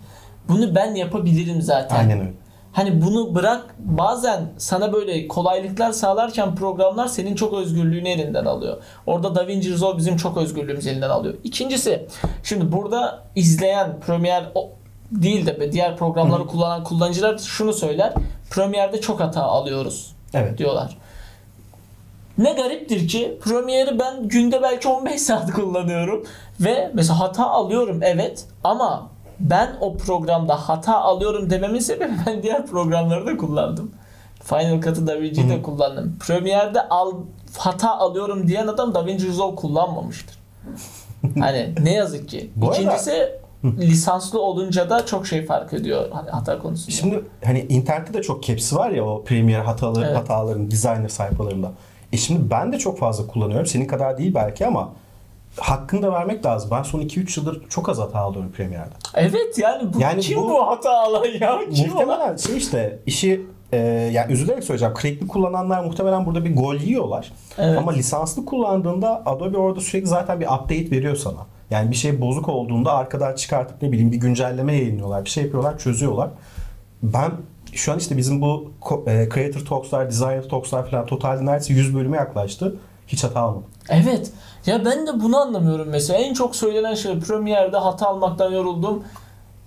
[0.49, 1.95] Bunu ben yapabilirim zaten.
[1.95, 2.33] Aynen öyle.
[2.75, 8.77] Hani bunu bırak bazen sana böyle kolaylıklar sağlarken programlar senin çok özgürlüğünü elinden alıyor.
[9.05, 11.33] Orada DaVinci Resolve bizim çok özgürlüğümüzü elinden alıyor.
[11.43, 12.07] İkincisi
[12.43, 14.45] şimdi burada izleyen Premiere
[15.11, 18.13] değil de diğer programları kullanan kullanıcılar şunu söyler.
[18.49, 20.57] Premiere'de çok hata alıyoruz Evet.
[20.57, 20.97] diyorlar.
[22.37, 26.23] Ne gariptir ki Premiere'i ben günde belki 15 saat kullanıyorum
[26.59, 32.65] ve mesela hata alıyorum evet ama ben o programda hata alıyorum dememin sebebi ben diğer
[32.65, 33.91] programları da kullandım.
[34.43, 36.17] Final Cut'ı DaVinci'yi de kullandım.
[36.27, 37.11] Premiere'de al,
[37.57, 40.39] hata alıyorum diyen adam DaVinci Resolve kullanmamıştır.
[41.39, 42.49] hani ne yazık ki.
[42.55, 43.29] Bu arada- İkincisi
[43.63, 46.91] lisanslı olunca da çok şey fark ediyor hata konusunda.
[46.91, 50.17] Şimdi hani internette de çok caps'i var ya o Premiere hataları, Evet.
[50.17, 51.71] hataların designer sayfalarında.
[52.15, 53.65] E şimdi ben de çok fazla kullanıyorum.
[53.65, 54.93] Senin kadar değil belki ama
[55.57, 56.69] hakkını da vermek lazım.
[56.71, 58.93] Ben son 2-3 yıldır çok az hata alıyorum Premiere'de.
[59.13, 61.59] Evet yani bu Yani kim bu, bu- hata alan ya?
[61.73, 61.89] Kim?
[61.89, 63.77] Muhtemelen şey işte işi e,
[64.13, 64.93] yani üzülerek söyleyeceğim.
[65.01, 67.31] Crackli kullananlar muhtemelen burada bir gol yiyorlar.
[67.57, 67.77] Evet.
[67.77, 71.39] Ama lisanslı kullandığında Adobe orada sürekli zaten bir update veriyor sana.
[71.69, 75.25] Yani bir şey bozuk olduğunda arkadan çıkartıp ne bileyim bir güncelleme yayınlıyorlar.
[75.25, 76.29] Bir şey yapıyorlar, çözüyorlar.
[77.03, 77.31] Ben
[77.75, 78.71] şu an işte bizim bu
[79.07, 82.75] e, Creator Talks'lar, Designer Talks'lar falan totalde neredeyse 100 bölüme yaklaştı.
[83.07, 83.67] Hiç hata almadım.
[83.89, 84.31] Evet.
[84.65, 86.19] Ya ben de bunu anlamıyorum mesela.
[86.19, 89.03] En çok söylenen şey Premiere'de hata almaktan yoruldum.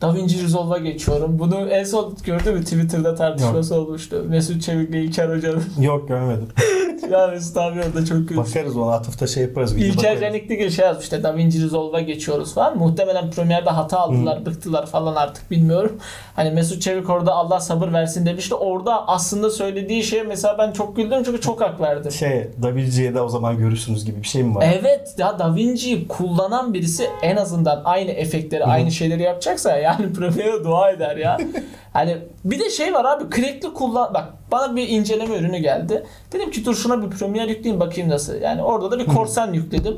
[0.00, 1.38] DaVinci Resolve'a geçiyorum.
[1.38, 4.24] Bunu en son gördün mü Twitter'da tartışması olmuştu.
[4.28, 5.64] Mesut Çevik'le İlker Hoca'nın.
[5.80, 6.48] Yok görmedim.
[7.10, 8.36] ya Mesut abi orada çok kötü.
[8.36, 9.76] Bakarız ona atıfta şey yaparız.
[9.76, 10.20] İlker bakarız.
[10.20, 12.78] Canikli şey yazmış işte DaVinci Resolve'a geçiyoruz falan.
[12.78, 15.98] Muhtemelen Premiere'de hata aldılar, bıktılar falan artık bilmiyorum.
[16.36, 18.54] Hani Mesut Çevik orada Allah sabır versin demişti.
[18.54, 22.12] Orada aslında söylediği şey mesela ben çok güldüm çünkü çok hak verdim.
[22.12, 24.66] Şey, DaVinci'de o zaman görürsünüz gibi bir şey mi var?
[24.80, 30.64] Evet ya Da Vinci'yi kullanan birisi en azından aynı efektleri, aynı şeyleri yapacaksa yani Premiere'e
[30.64, 31.38] dua eder ya.
[31.92, 36.06] hani bir de şey var abi crackli kullan bak bana bir inceleme ürünü geldi.
[36.32, 38.34] Dedim ki dur şuna bir Premiere yükleyeyim bakayım nasıl.
[38.34, 39.96] Yani orada da bir korsan yükledim.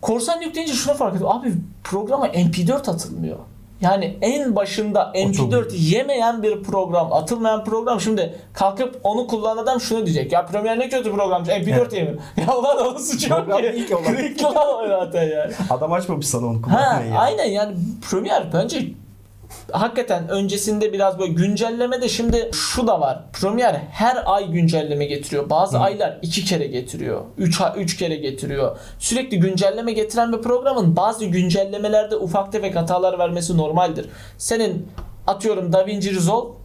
[0.00, 1.26] Korsan yükleyince şunu fark ettim.
[1.28, 1.52] Abi
[1.84, 3.36] programa MP4 atılmıyor.
[3.80, 8.00] Yani en başında O çok MP4 yemeyen bir program, atılmayan program.
[8.00, 10.32] Şimdi kalkıp onu kullanan adam şunu diyecek.
[10.32, 11.48] Ya Premiere ne kötü programmış.
[11.48, 11.92] MP4 Evet.
[11.92, 12.18] yemiyor.
[12.36, 13.48] Ya ulan onun suçu yok
[14.38, 14.46] ki.
[14.46, 15.52] o zaten yani.
[15.70, 17.06] Adam açmamış sana onu Ha, kullanmayı.
[17.08, 17.18] yani.
[17.18, 17.76] aynen yani
[18.10, 18.84] Premiere bence
[19.72, 23.24] hakikaten öncesinde biraz böyle güncelleme de şimdi şu da var.
[23.32, 25.50] Premiere her ay güncelleme getiriyor.
[25.50, 27.24] Bazı aylar iki kere getiriyor.
[27.38, 28.76] Üç, üç kere getiriyor.
[28.98, 34.06] Sürekli güncelleme getiren bir programın bazı güncellemelerde ufak tefek hatalar vermesi normaldir.
[34.38, 34.88] Senin
[35.26, 36.57] atıyorum DaVinci Resolve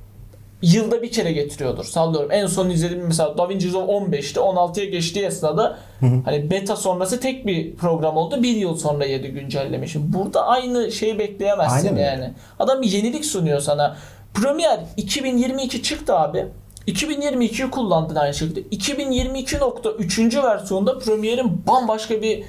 [0.64, 1.84] yılda bir kere getiriyordur.
[1.84, 2.32] Sallıyorum.
[2.32, 5.78] En son izlediğim mesela DaVinci Resolve 15'te 16'ya geçtiği esnada
[6.26, 8.44] hani beta sonrası tek bir program oldu.
[8.44, 9.88] Bir yıl sonra yedi güncelleme.
[9.88, 12.02] Şimdi burada aynı şeyi bekleyemezsin öyle.
[12.02, 12.34] yani.
[12.60, 13.98] Adam bir yenilik sunuyor sana.
[14.34, 16.46] Premiere 2022 çıktı abi.
[16.88, 18.62] 2022'yi kullandın aynı şekilde.
[18.62, 20.44] 2022.3.
[20.44, 22.44] versiyonda Premiere'in bambaşka bir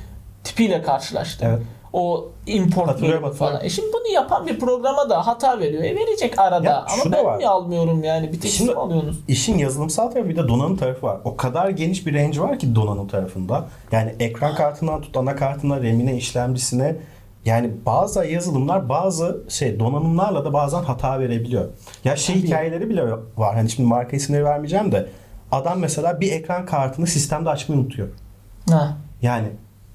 [0.44, 1.46] tipiyle karşılaştı.
[1.48, 1.62] Evet.
[1.94, 3.00] O import
[3.36, 3.64] falan.
[3.64, 5.82] E şimdi bunu yapan bir programa da hata veriyor.
[5.84, 6.66] E verecek arada.
[6.66, 7.38] Ya Ama ben var.
[7.38, 8.32] niye almıyorum yani?
[8.32, 9.20] Bir tek Şimdi- alıyorsunuz?
[9.28, 11.18] İşin yazılımsal tarafı bir de donanım tarafı var.
[11.24, 13.64] O kadar geniş bir range var ki donanım tarafında.
[13.92, 16.96] Yani ekran kartından tut anakartına, RAM'ine, işlemcisine
[17.44, 21.68] yani bazı yazılımlar bazı şey donanımlarla da bazen hata verebiliyor.
[22.04, 22.46] Ya şey Tabii.
[22.46, 23.02] hikayeleri bile
[23.36, 23.54] var.
[23.54, 25.06] Hani şimdi marka isimleri vermeyeceğim de
[25.52, 28.08] adam mesela bir ekran kartını sistemde açmayı unutuyor.
[28.70, 28.96] Ha.
[29.22, 29.46] Yani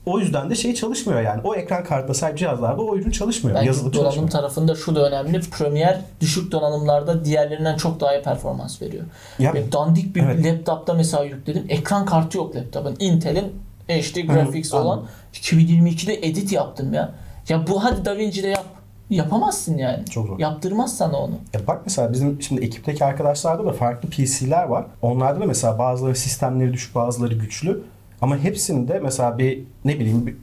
[0.09, 1.41] o yüzden de şey çalışmıyor yani.
[1.43, 3.57] O ekran kartına sahip cihazlarda o ürün çalışmıyor.
[3.57, 4.29] Bence Yazılı donanım çalışmıyor.
[4.31, 5.39] tarafında şu da önemli.
[5.41, 9.03] Premiere düşük donanımlarda diğerlerinden çok daha iyi performans veriyor.
[9.39, 10.45] Ya- Benim dandik bir Evet.
[10.45, 11.65] laptopta mesela yükledim.
[11.69, 12.95] Ekran kartı yok laptopun.
[12.99, 13.53] Intel'in
[13.87, 14.87] HD graphics anladım.
[14.89, 17.11] olan 2022'de edit yaptım ya.
[17.49, 18.65] Ya bu hadi DaVinci'de yap.
[19.09, 20.05] Yapamazsın yani.
[20.05, 20.39] Çok zor.
[20.39, 21.33] Yaptırmaz sana onu.
[21.53, 24.85] Ya bak mesela bizim şimdi ekipteki arkadaşlarda da farklı PC'ler var.
[25.01, 27.81] Onlarda da mesela bazıları sistemleri düşük bazıları güçlü.
[28.21, 30.35] Ama hepsinde mesela bir ne bileyim bir,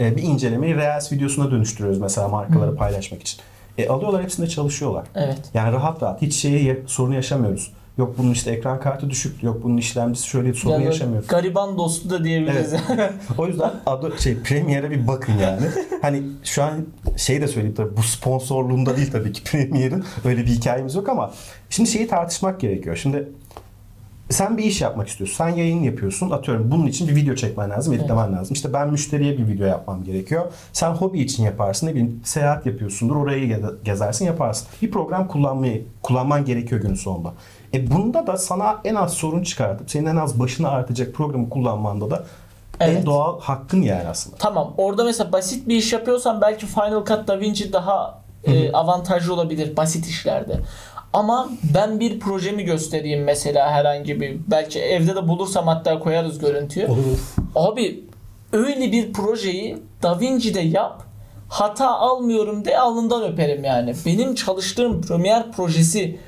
[0.00, 3.40] e, bir incelemeyi Reels videosuna dönüştürüyoruz mesela markaları paylaşmak için.
[3.78, 5.04] E, alıyorlar hepsinde çalışıyorlar.
[5.14, 5.38] Evet.
[5.54, 7.72] Yani rahat rahat hiç şeyi sorunu yaşamıyoruz.
[7.98, 11.28] Yok bunun işte ekran kartı düşük, yok bunun işlemcisi şöyle sorun Yani yaşamıyoruz.
[11.28, 12.72] gariban dostu da diyebiliriz.
[13.38, 15.66] O yüzden adı şey Premiere'e bir bakın yani.
[16.02, 16.72] hani şu an
[17.16, 21.32] şey de söyleyeyim tabii bu sponsorluğunda değil tabii ki Premiere'in öyle bir hikayemiz yok ama
[21.70, 22.96] şimdi şeyi tartışmak gerekiyor.
[22.96, 23.28] Şimdi
[24.34, 25.36] sen bir iş yapmak istiyorsun.
[25.36, 26.30] Sen yayın yapıyorsun.
[26.30, 28.54] Atıyorum bunun için bir video çekmen lazım, editlemen lazım.
[28.54, 30.44] İşte ben müşteriye bir video yapmam gerekiyor.
[30.72, 31.86] Sen hobi için yaparsın.
[31.86, 33.16] Ne bileyim seyahat yapıyorsundur.
[33.16, 34.68] Orayı geze- gezersin yaparsın.
[34.82, 37.32] Bir program kullanmayı kullanman gerekiyor günün sonunda.
[37.74, 42.10] E bunda da sana en az sorun çıkartıp senin en az başını artacak programı kullanmanda
[42.10, 42.24] da
[42.80, 43.06] en Evet.
[43.06, 44.36] doğal hakkın yani aslında.
[44.36, 49.76] Tamam orada mesela basit bir iş yapıyorsan belki Final Cut DaVinci daha e, avantajlı olabilir
[49.76, 50.60] basit işlerde.
[51.14, 56.86] Ama ben bir projemi göstereyim mesela herhangi bir belki evde de bulursam hatta koyarız görüntüyü.
[56.86, 57.18] Olur.
[57.54, 58.04] Abi
[58.52, 61.02] öyle bir projeyi DaVinci'de yap.
[61.48, 63.94] Hata almıyorum de alnından öperim yani.
[64.06, 66.18] Benim çalıştığım Premiere projesi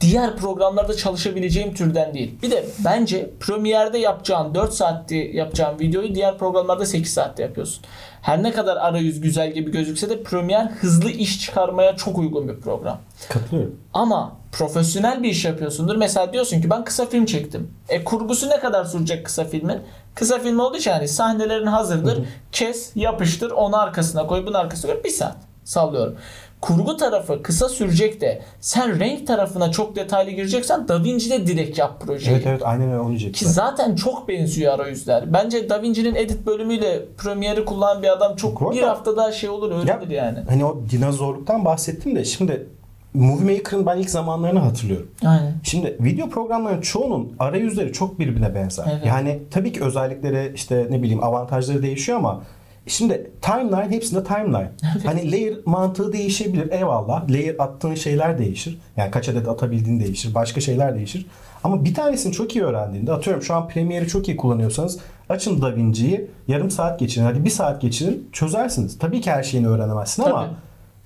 [0.00, 2.42] diğer programlarda çalışabileceğim türden değil.
[2.42, 7.84] Bir de bence Premiere'de yapacağın 4 saatte yapacağın videoyu diğer programlarda 8 saatte yapıyorsun.
[8.22, 12.60] Her ne kadar arayüz güzel gibi gözükse de Premiere hızlı iş çıkarmaya çok uygun bir
[12.60, 12.98] program.
[13.28, 13.76] Katılıyorum.
[13.94, 15.96] Ama profesyonel bir iş yapıyorsundur.
[15.96, 17.70] Mesela diyorsun ki ben kısa film çektim.
[17.88, 19.78] E kurgusu ne kadar sürecek kısa filmin?
[20.14, 22.18] Kısa film olduğu için hani sahnelerin hazırdır.
[22.52, 25.04] Kes, yapıştır, onu arkasına koy, bunu arkasına koy.
[25.04, 26.16] Bir saat sallıyorum.
[26.60, 32.36] Kurgu tarafı kısa sürecek de sen renk tarafına çok detaylı gireceksen DaVinci'de direkt yap projeyi.
[32.36, 35.32] Evet evet aynen öyle onu Ki zaten çok benziyor arayüzler.
[35.32, 40.38] Bence DaVinci'nin edit bölümüyle Premiere'i kullanan bir adam çok bir haftada şey olur öğrenir yani.
[40.48, 42.66] Hani o dinozorluktan bahsettim de şimdi
[43.14, 45.10] Movie Maker'ın ben ilk zamanlarını hatırlıyorum.
[45.24, 45.54] Aynen.
[45.62, 48.84] Şimdi video programlarının çoğunun arayüzleri çok birbirine benzer.
[48.92, 49.06] Evet.
[49.06, 52.42] Yani tabii ki özellikleri işte ne bileyim avantajları değişiyor ama
[52.86, 54.72] şimdi timeline hepsinde timeline.
[55.06, 57.30] Hani layer mantığı değişebilir eyvallah.
[57.30, 58.78] Layer attığın şeyler değişir.
[58.96, 60.34] Yani kaç adet atabildiğin değişir.
[60.34, 61.26] Başka şeyler değişir.
[61.64, 66.30] Ama bir tanesini çok iyi öğrendiğinde atıyorum şu an Premiere'i çok iyi kullanıyorsanız açın DaVinci'yi
[66.48, 67.24] yarım saat geçirin.
[67.24, 68.98] Hadi bir saat geçirin çözersiniz.
[68.98, 70.46] Tabii ki her şeyini öğrenemezsin ama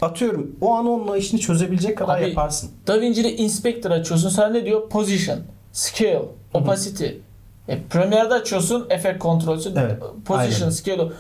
[0.01, 0.11] Tabii.
[0.11, 2.71] atıyorum o an onunla işini çözebilecek kadar Abi, yaparsın.
[2.87, 4.29] DaVinci'de Inspector açıyorsun.
[4.29, 4.88] Sana ne diyor?
[4.88, 5.38] Position,
[5.73, 6.23] Scale,
[6.55, 7.07] Opacity.
[7.69, 8.87] E, Premiere'de açıyorsun.
[8.90, 9.73] Effect Control'sü.
[9.77, 10.71] Evet, Position, aynen.
[10.71, 11.12] Scale.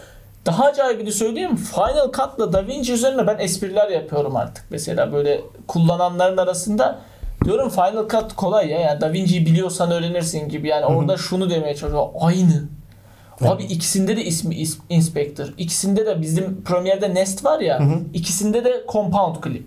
[0.46, 1.56] Daha acayibini söyleyeyim.
[1.56, 4.64] Final Cut'la DaVinci üzerine ben espriler yapıyorum artık.
[4.70, 6.98] Mesela böyle kullananların arasında
[7.44, 8.80] diyorum Final Cut kolay ya.
[8.80, 10.68] Yani DaVinci'yi biliyorsan öğrenirsin gibi.
[10.68, 12.06] Yani orada şunu demeye çalışıyor.
[12.20, 12.62] Aynı.
[13.44, 15.54] Abi ikisinde de ismi is- Inspector.
[15.58, 17.78] İkisinde de bizim Premiere'de Nest var ya.
[18.14, 19.66] ikisinde de Compound Clip.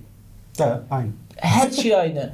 [0.60, 1.10] Evet, aynı.
[1.36, 2.30] Her şey aynı.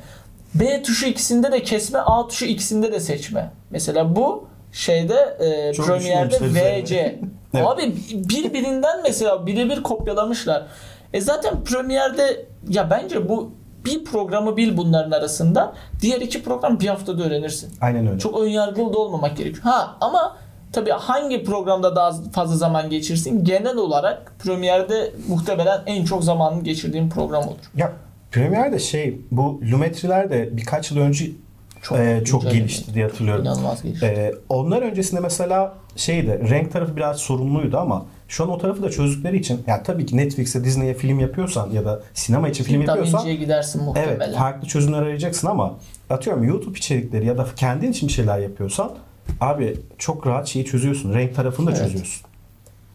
[0.55, 3.51] B tuşu ikisinde de kesme, A tuşu ikisinde de seçme.
[3.69, 6.35] Mesela bu şeyde e, Premiere'de
[6.83, 7.19] VC.
[7.53, 7.67] Evet.
[7.67, 10.63] Abi birbirinden mesela birebir kopyalamışlar.
[11.13, 13.51] E zaten Premiere'de ya bence bu
[13.85, 15.73] bir programı bil bunların arasında.
[16.01, 17.71] Diğer iki program bir haftada öğrenirsin.
[17.81, 18.19] Aynen öyle.
[18.19, 19.63] Çok önyargılı da olmamak gerekiyor.
[19.63, 20.37] Ha ama
[20.73, 23.43] tabii hangi programda daha fazla zaman geçirsin?
[23.43, 27.71] Genel olarak Premiere'de muhtemelen en çok zamanını geçirdiğim program olur.
[27.75, 27.93] Ya
[28.31, 31.25] Premiere'de şey bu Lumetriler de birkaç yıl önce
[31.81, 33.41] çok, çok güncel gelişti diye hatırlıyorum.
[33.45, 34.05] İnanılmaz gelişti.
[34.05, 38.89] Ee, onlar öncesinde mesela şeydi renk tarafı biraz sorunluydu ama şu an o tarafı da
[38.89, 42.91] çözdükleri için yani tabii ki Netflix'e Disney'e film yapıyorsan ya da sinema için film Da
[42.91, 44.15] yapıyorsan gidersin muhtemelen.
[44.19, 45.75] evet farklı çözümler arayacaksın ama
[46.09, 48.91] atıyorum YouTube içerikleri ya da kendin için bir şeyler yapıyorsan
[49.41, 51.13] abi çok rahat şeyi çözüyorsun.
[51.13, 51.81] Renk tarafını da Evet.
[51.81, 52.25] çözüyorsun.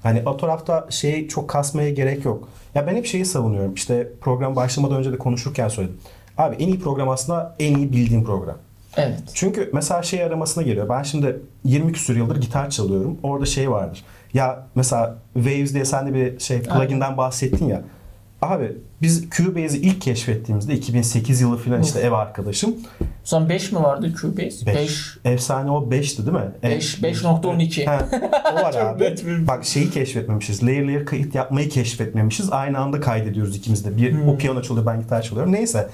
[0.03, 2.49] Hani o tarafta şeyi çok kasmaya gerek yok.
[2.75, 3.75] Ya ben hep şeyi savunuyorum.
[3.75, 5.97] İşte program başlamadan önce de konuşurken söyledim.
[6.39, 8.57] Abi en iyi program aslında en iyi bildiğin program.
[8.97, 9.19] Evet.
[9.35, 10.89] Çünkü mesela şey aramasına geliyor.
[10.89, 13.19] Ben şimdi 20 küsur yıldır gitar çalıyorum.
[13.23, 14.05] Orada şey vardır.
[14.35, 17.83] Ya mesela Waves diye sen de bir şey plugin'den bahsettin ya.
[18.43, 22.75] Abi biz Cubase'i ilk keşfettiğimizde 2008 yılı falan işte ev arkadaşım.
[23.25, 24.67] Zaman 5 mi vardı Cubase?
[24.67, 24.77] 5.
[24.77, 25.19] 5.
[25.25, 26.51] Efsane o 5'ti değil mi?
[26.63, 27.87] Beş- E- 5.12.
[27.87, 28.19] He,
[28.53, 29.17] o var abi.
[29.49, 30.63] Bak şeyi keşfetmemişiz.
[30.65, 32.53] Layer layer kayıt yapmayı keşfetmemişiz.
[32.53, 33.97] Aynı anda kaydediyoruz ikimiz de.
[33.97, 34.29] Bir Hmm.
[34.29, 35.53] o piyano çalıyor ben gitar çalıyorum.
[35.53, 35.89] Neyse.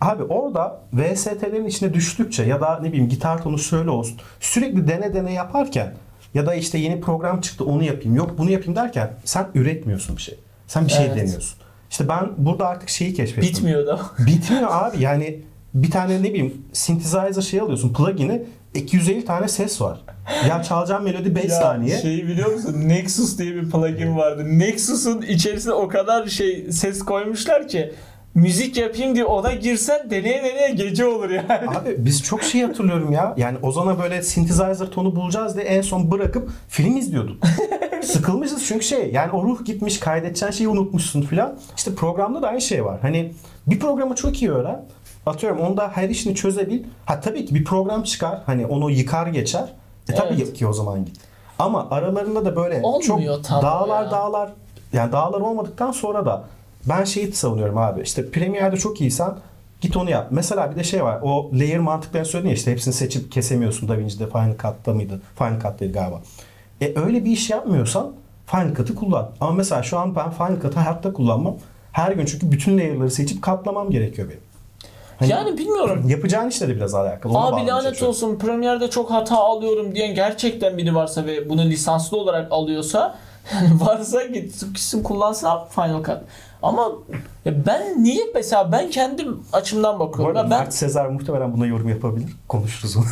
[0.00, 4.16] Abi orada VST'lerin içine düştükçe ya da ne bileyim gitar tonu şöyle olsun.
[4.40, 5.94] Sürekli dene dene yaparken
[6.34, 10.22] ya da işte yeni program çıktı onu yapayım yok bunu yapayım derken sen üretmiyorsun bir
[10.22, 10.38] şey.
[10.66, 11.16] Sen bir şey Evet.
[11.16, 11.58] deniyorsun.
[11.90, 13.50] İşte ben burada artık şeyi keşfettim.
[13.50, 14.00] Bitmiyor da.
[14.18, 15.40] Bitmiyor abi yani
[15.74, 18.42] bir tane ne bileyim synthesizer şey alıyorsun plugin'i
[18.74, 20.00] 250 tane ses var.
[20.48, 22.00] Ya çalacağım melodi 5 saniye.
[22.00, 22.74] Şeyi biliyor musun?
[22.84, 24.58] Nexus diye bir plugin vardı.
[24.58, 27.92] Nexus'un içerisine o kadar şey ses koymuşlar ki
[28.34, 31.68] müzik yapayım diye ona girsen deneye deneye gece olur yani.
[31.78, 33.34] Abi biz çok şey hatırlıyorum ya.
[33.36, 37.42] Yani Ozan'a böyle synthesizer tonu bulacağız diye en son bırakıp film izliyorduk.
[38.02, 41.58] Sıkılmışız çünkü şey yani o ruh gitmiş kaydedeceğin şeyi unutmuşsun filan.
[41.76, 42.98] İşte programda da aynı şey var.
[43.02, 43.32] Hani
[43.66, 44.84] bir programı çok iyi öğren.
[45.26, 46.82] Atıyorum onda her işini çözebil.
[47.06, 48.38] Ha tabii ki bir program çıkar.
[48.46, 49.64] Hani onu yıkar geçer.
[50.10, 50.52] E tabii Evet.
[50.54, 51.16] ki o zaman git.
[51.58, 54.10] Ama aralarında da böyle Olmuyor çok dağlar ya.
[54.10, 54.50] dağlar
[54.92, 56.44] yani dağlar olmadıktan sonra da
[56.90, 58.02] ben şeyi savunuyorum abi.
[58.02, 59.30] İşte Premiere'de çok iyisen
[59.80, 60.26] git onu yap.
[60.30, 61.18] Mesela bir de şey var.
[61.22, 63.88] O layer mantıklarını söyledin ya işte hepsini seçip kesemiyorsun.
[63.88, 65.20] DaVinci'de Final Cut'ta mıydı?
[65.38, 66.20] Final Cut'taydı galiba.
[66.80, 68.12] E öyle bir iş yapmıyorsan
[68.46, 69.30] Final Cut'ı kullan.
[69.40, 71.56] Ama mesela şu an ben Final Cut'ı hayatta kullanmam.
[71.92, 74.40] Her gün çünkü bütün layer'ları seçip katlamam gerekiyor benim.
[75.18, 76.08] Hani Yani bilmiyorum.
[76.08, 77.32] yapacağın işle de biraz alakalı.
[77.32, 78.08] Ona Abi bağlamaya lanet çalışıyorum.
[78.14, 83.18] olsun Premiere'de çok hata alıyorum diyen gerçekten biri varsa ve bunu lisanslı olarak alıyorsa
[83.80, 86.18] varsa gitsin, kullansın Final Cut.
[86.62, 86.92] Ama
[87.46, 90.36] ben niye mesela ben kendim açımdan Bu bakıyorum.
[90.36, 92.28] arada Ya ben Mert Sezer muhtemelen buna yorum yapabilir.
[92.48, 93.04] Konuşuruz onu.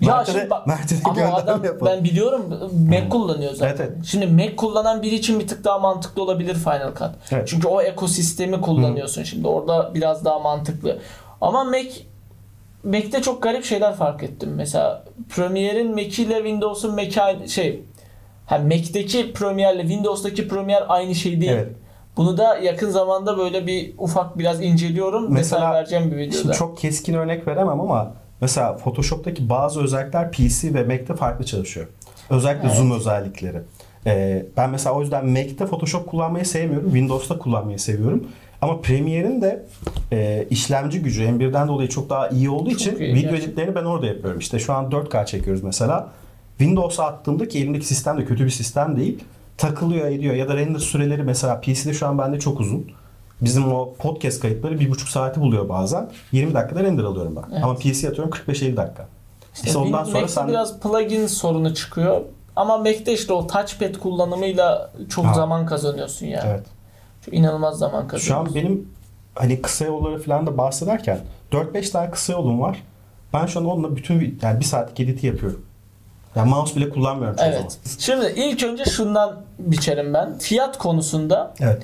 [0.00, 1.92] Ya Mert'e şimdi bak- Mert'e ama adam yapalım.
[1.92, 2.42] ben biliyorum
[2.88, 3.66] Mac kullanıyor zaten.
[3.66, 4.04] Evet, evet.
[4.04, 7.10] Şimdi Mac kullanan biri için bir tık daha mantıklı olabilir Final Cut.
[7.32, 7.48] Evet.
[7.48, 9.48] Çünkü o ekosistemi kullanıyorsun şimdi.
[9.48, 10.98] Orada biraz daha mantıklı.
[11.40, 11.90] Ama Mac
[12.84, 14.52] Mac'te çok garip şeyler fark ettim.
[14.56, 17.84] Mesela Premiere'in Mac ile Windows'un Mac aynı şey.
[18.46, 21.52] Ha Mac'teki Premiere ile Windows'taki Premiere aynı şey değil.
[21.52, 21.72] Evet.
[22.16, 25.22] Bunu da yakın zamanda böyle bir ufak biraz inceliyorum.
[25.22, 26.36] Mesela Mesela- vereceğim bir videoda.
[26.42, 31.86] Şimdi çok keskin örnek veremem ama mesela Photoshop'taki bazı özellikler PC ve Mac'te farklı çalışıyor.
[32.30, 32.76] Özellikle Evet.
[32.76, 33.58] zoom özellikleri.
[34.06, 36.88] Ee, ben mesela o yüzden Mac'te Photoshop kullanmayı sevmiyorum.
[36.90, 38.26] Windows'ta kullanmayı seviyorum.
[38.62, 39.66] Ama Premiere'in de
[40.12, 43.36] e, işlemci gücü M1'den dolayı çok daha iyi olduğu Çok için iyi, video gerçekten.
[43.48, 44.38] editlerini ben orada yapıyorum.
[44.38, 46.08] İşte şu an 4K çekiyoruz mesela.
[46.58, 49.24] Windows'a attığımda ki elimdeki sistem de kötü bir sistem değil.
[49.62, 52.86] Takılıyor ediyor ya da render süreleri mesela PC'de şu an bende çok uzun.
[53.40, 56.10] Bizim o podcast kayıtları bir buçuk saati buluyor bazen.
[56.32, 57.52] 20 dakikada render alıyorum ben.
[57.52, 57.64] Evet.
[57.64, 59.06] Ama PC atıyorum 45-50 dakika.
[59.54, 62.20] İşte İşte ondan sonra sen biraz plugin sorunu çıkıyor.
[62.56, 65.34] Ama Mac'te işte o touchpad kullanımıyla çok Ha.
[65.34, 66.50] zaman kazanıyorsun yani.
[66.50, 66.66] evet.
[67.24, 68.28] Çok inanılmaz zaman kazanıyorsun.
[68.28, 68.88] Şu an benim
[69.34, 71.18] hani kısa yolları falan da bahsederken
[71.52, 72.82] 4-5 tane kısa yolum var.
[73.32, 75.66] Ben şu an onunla bütün yani bir saatlik editi yapıyorum.
[76.36, 77.78] Yani mouse bile kullanmıyorum çoğu Evet.
[77.98, 80.38] Şimdi ilk önce şundan biçerim ben.
[80.38, 81.72] Fiyat konusunda zaman.
[81.72, 81.82] Evet.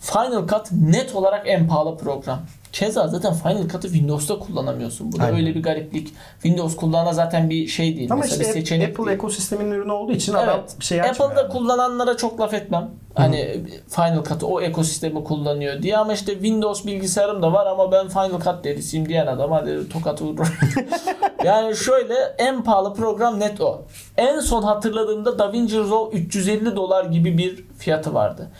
[0.00, 2.40] Final Cut net olarak en pahalı program.
[2.78, 5.12] Keza zaten Final Cut'ı Windows'ta kullanamıyorsun.
[5.12, 5.36] Bu da Aynen.
[5.36, 6.12] öyle bir gariplik.
[6.42, 8.12] Windows kullanana zaten bir şey değil.
[8.12, 9.16] Ama Mesela işte bir seçenek Apple değil.
[9.16, 10.82] ekosisteminin ürünü olduğu için adam Evet.
[10.82, 11.30] şey açmıyor.
[11.30, 11.52] Apple'da yani.
[11.52, 12.90] kullananlara çok laf etmem.
[13.14, 18.08] Hani Final Cut'ı o ekosistemi kullanıyor diye ama işte Windows bilgisayarım da var ama ben
[18.08, 20.58] Final Cut delisiyim diyen adam hadi tokat vurur.
[21.44, 23.82] yani şöyle en pahalı program net o.
[24.16, 28.50] En son hatırladığımda DaVinci Resolve 350 dolar gibi bir fiyatı vardı.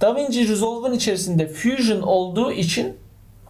[0.00, 2.99] DaVinci Resolve'un içerisinde Fusion olduğu için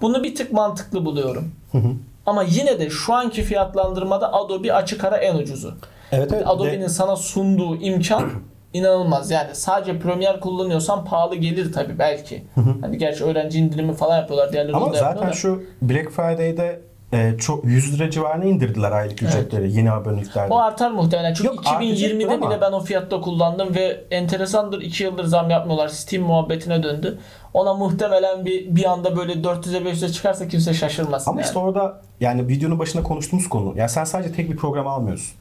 [0.02, 1.52] bunu bir tık mantıklı buluyorum.
[1.72, 1.92] Hı hı.
[2.26, 5.74] Ama yine de şu anki fiyatlandırmada Adobe açık ara en ucuzu.
[6.12, 6.46] Evet evet.
[6.46, 8.30] Adobe'nin sana sunduğu imkan
[8.72, 9.30] inanılmaz.
[9.30, 12.44] Yani sadece Premiere kullanıyorsan pahalı gelir tabii belki.
[12.80, 14.52] Hani gerçi öğrenci indirimi falan yapıyorlar.
[14.52, 15.32] Diğerleri Ama zaten da.
[15.32, 16.80] şu Black Friday'de
[17.12, 19.34] e, çok 100 lira civarına indirdiler aylık Evet.
[19.34, 20.52] ücretleri yeni aboneliklerde.
[20.54, 21.34] O artar muhtemelen.
[21.34, 25.50] Çünkü Yok, artacaktır 2020'de ama- bile ben o fiyatta kullandım ve enteresandır 2 yıldır zam
[25.50, 25.88] yapmıyorlar.
[25.88, 27.18] Steam muhabbetine döndü.
[27.54, 31.30] Ona muhtemelen bir bir anda böyle 400'e 500'e çıkarsa kimse şaşırmasın.
[31.30, 31.46] Ama yani.
[31.48, 33.72] işte orada yani videonun başında konuştuğumuz konu.
[33.76, 35.34] Yani sen sadece tek bir program almıyorsun.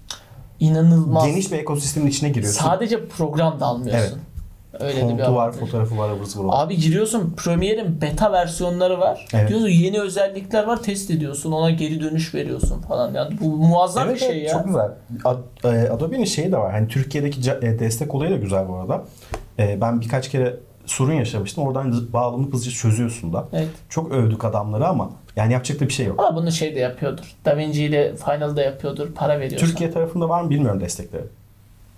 [0.59, 1.25] inanılmaz.
[1.25, 2.63] Geniş bir ekosistemin içine giriyorsun.
[2.65, 4.19] Sadece program da almıyorsun.
[4.79, 6.65] Öyle de bir var, fotoğrafı var, zıvır var.
[6.65, 9.27] Abi giriyorsun Premiere'in beta versiyonları var.
[9.33, 9.49] Evet.
[9.49, 11.51] Diyorsun yeni özellikler var test ediyorsun.
[11.51, 13.13] Ona geri dönüş veriyorsun falan.
[13.13, 14.53] Yani bu muazzam Evet, bir şey evet, ya.
[14.53, 14.91] Çok güzel.
[15.63, 16.71] E, Adobe'nin şeyi de var.
[16.71, 19.03] Hani Türkiye'deki e, destek olayı da güzel bu arada.
[19.59, 20.55] E, ben birkaç kere
[20.85, 21.67] sorun yaşamıştım.
[21.67, 23.47] Oradan bağlanıp hızlıca çözüyorsun da.
[23.53, 23.69] Evet.
[23.89, 26.19] Çok övdük adamları ama yani yapacak da bir şey yok.
[26.19, 27.35] Ama bunu şey de yapıyordur.
[27.45, 29.13] DaVinci ile Final'da yapıyordur.
[29.15, 29.67] Para veriyorsan.
[29.67, 31.23] Türkiye tarafında var mı bilmiyorum destekleri.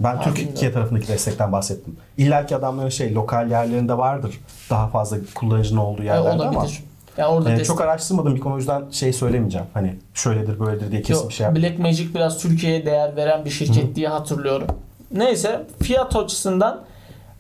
[0.04, 1.96] Ben Ha, Türkiye tarafındaki destekten bahsettim.
[2.18, 4.40] İlla ki adamların şey lokal yerlerinde vardır.
[4.70, 6.84] Daha fazla kullanıcının olduğu E, yerlerde ama olabilir.
[7.18, 7.66] Yani orada e, destek.
[7.68, 9.68] çok araştırmadım bir konu o yüzden şey söylemeyeceğim.
[9.74, 11.74] Hani şöyledir böyledir diye kesin Yok, bir şey yapmayayım.
[11.78, 14.68] Black Magic biraz Türkiye'ye değer veren bir şirket diye hatırlıyorum.
[15.12, 16.82] Neyse fiyat açısından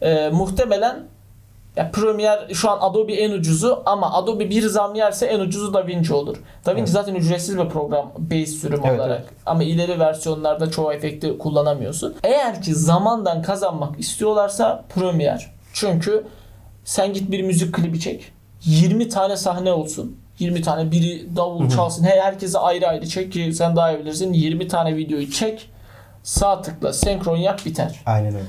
[0.02, 1.00] e, muhtemelen
[1.76, 6.14] ya Premiere şu an Adobe en ucuzu ama Adobe bir zam yerse en ucuzu DaVinci
[6.14, 6.38] olur.
[6.66, 6.90] DaVinci Evet.
[6.90, 9.20] zaten ücretsiz bir program base sürüm Evet, olarak.
[9.20, 9.30] evet.
[9.46, 12.16] Ama ileri versiyonlarda çoğu efekti kullanamıyorsun.
[12.24, 15.42] Eğer ki zamandan kazanmak istiyorlarsa Premiere.
[15.74, 16.24] Çünkü
[16.84, 18.32] sen git bir müzik klibi çek.
[18.66, 20.18] 20 tane sahne olsun.
[20.40, 22.04] 20 tane biri davul çalsın.
[22.04, 24.34] Her herkese ayrı ayrı çek ki sen daha iyi bilirsin.
[24.34, 25.70] 20 tane videoyu çek.
[26.24, 28.00] Sağ tıkla senkron yap biter.
[28.06, 28.46] Aynen öyle.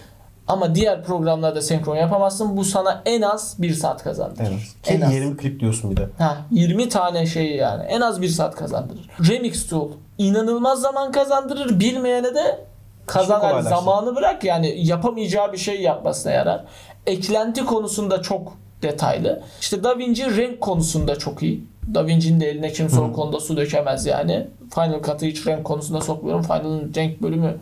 [0.52, 2.56] Ama diğer programlarda senkron yapamazsın.
[2.56, 4.48] Bu sana en az 1 saat kazandırır.
[4.48, 4.60] Evet.
[4.86, 5.14] En az.
[5.14, 6.08] 20 klip diyorsun bir de.
[6.18, 7.84] Ha, 20 tane şey yani.
[7.84, 9.08] En az 1 saat kazandırır.
[9.28, 9.88] Remix Tool.
[10.18, 11.80] inanılmaz zaman kazandırır.
[11.80, 12.64] Bilmeyene de
[13.06, 16.64] kazan yani zamanı bırak yani yapamayacağı bir şey yapmasına yarar.
[17.06, 19.42] Eklenti konusunda çok detaylı.
[19.60, 21.64] İşte DaVinci renk konusunda çok iyi.
[21.94, 24.46] DaVinci'nin de eline kimse o konuda su dökemez yani.
[24.74, 26.42] Final Cut'ı hiç renk konusunda sokmuyorum.
[26.42, 27.56] Final'ın renk bölümü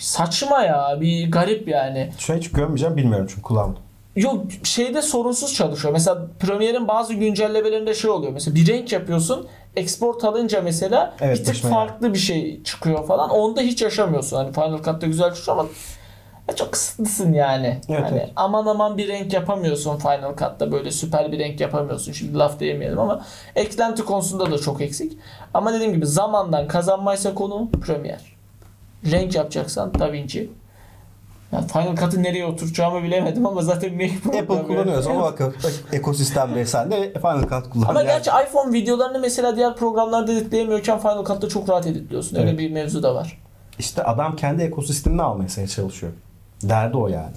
[0.00, 0.98] saçma ya.
[1.00, 2.12] Bir garip yani.
[2.18, 3.82] Şu an hiç görmeyeceğim bilmiyorum çünkü kullanmadım.
[4.16, 5.92] Yok şeyde sorunsuz çalışıyor.
[5.92, 8.32] Mesela Premiere'in bazı güncellemelerinde şey oluyor.
[8.32, 9.48] Mesela bir renk yapıyorsun.
[9.76, 13.30] Export alınca mesela Evet, bir tık farklı bir şey çıkıyor falan.
[13.30, 14.36] Onda hiç yaşamıyorsun.
[14.36, 15.68] Hani Final Cut'ta güzel çıkıyor ama
[16.48, 17.80] ya çok kısıtlısın yani.
[17.88, 18.30] Evet, hani evet.
[18.36, 20.72] aman aman bir renk yapamıyorsun Final Cut'ta.
[20.72, 22.12] Böyle süper bir renk yapamıyorsun.
[22.12, 23.24] Şimdi laf diyemeyelim ama
[23.56, 25.18] eklenti konusunda da çok eksik.
[25.54, 28.29] Ama dediğim gibi zamandan kazanmaysa konu Premiere.
[29.06, 30.50] Renk yapacaksan DaVinci.
[31.52, 34.66] Ya Final Cut'ı nereye oturacağımı bilemedim ama zaten Mac Apple programı.
[34.66, 35.42] kullanıyoruz ama bak
[35.92, 37.86] ekosistemde sen de Final Cut kullan.
[37.88, 42.36] Ama Yani gerçi iPhone videolarını mesela diğer programlarda editleyemiyorken Final Cut'ta çok rahat editliyorsun.
[42.36, 42.58] Öyle Evet.
[42.58, 43.38] bir mevzu da var.
[43.78, 46.12] İşte adam kendi ekosistemini almaya çalışıyor.
[46.62, 47.32] Derdi o yani.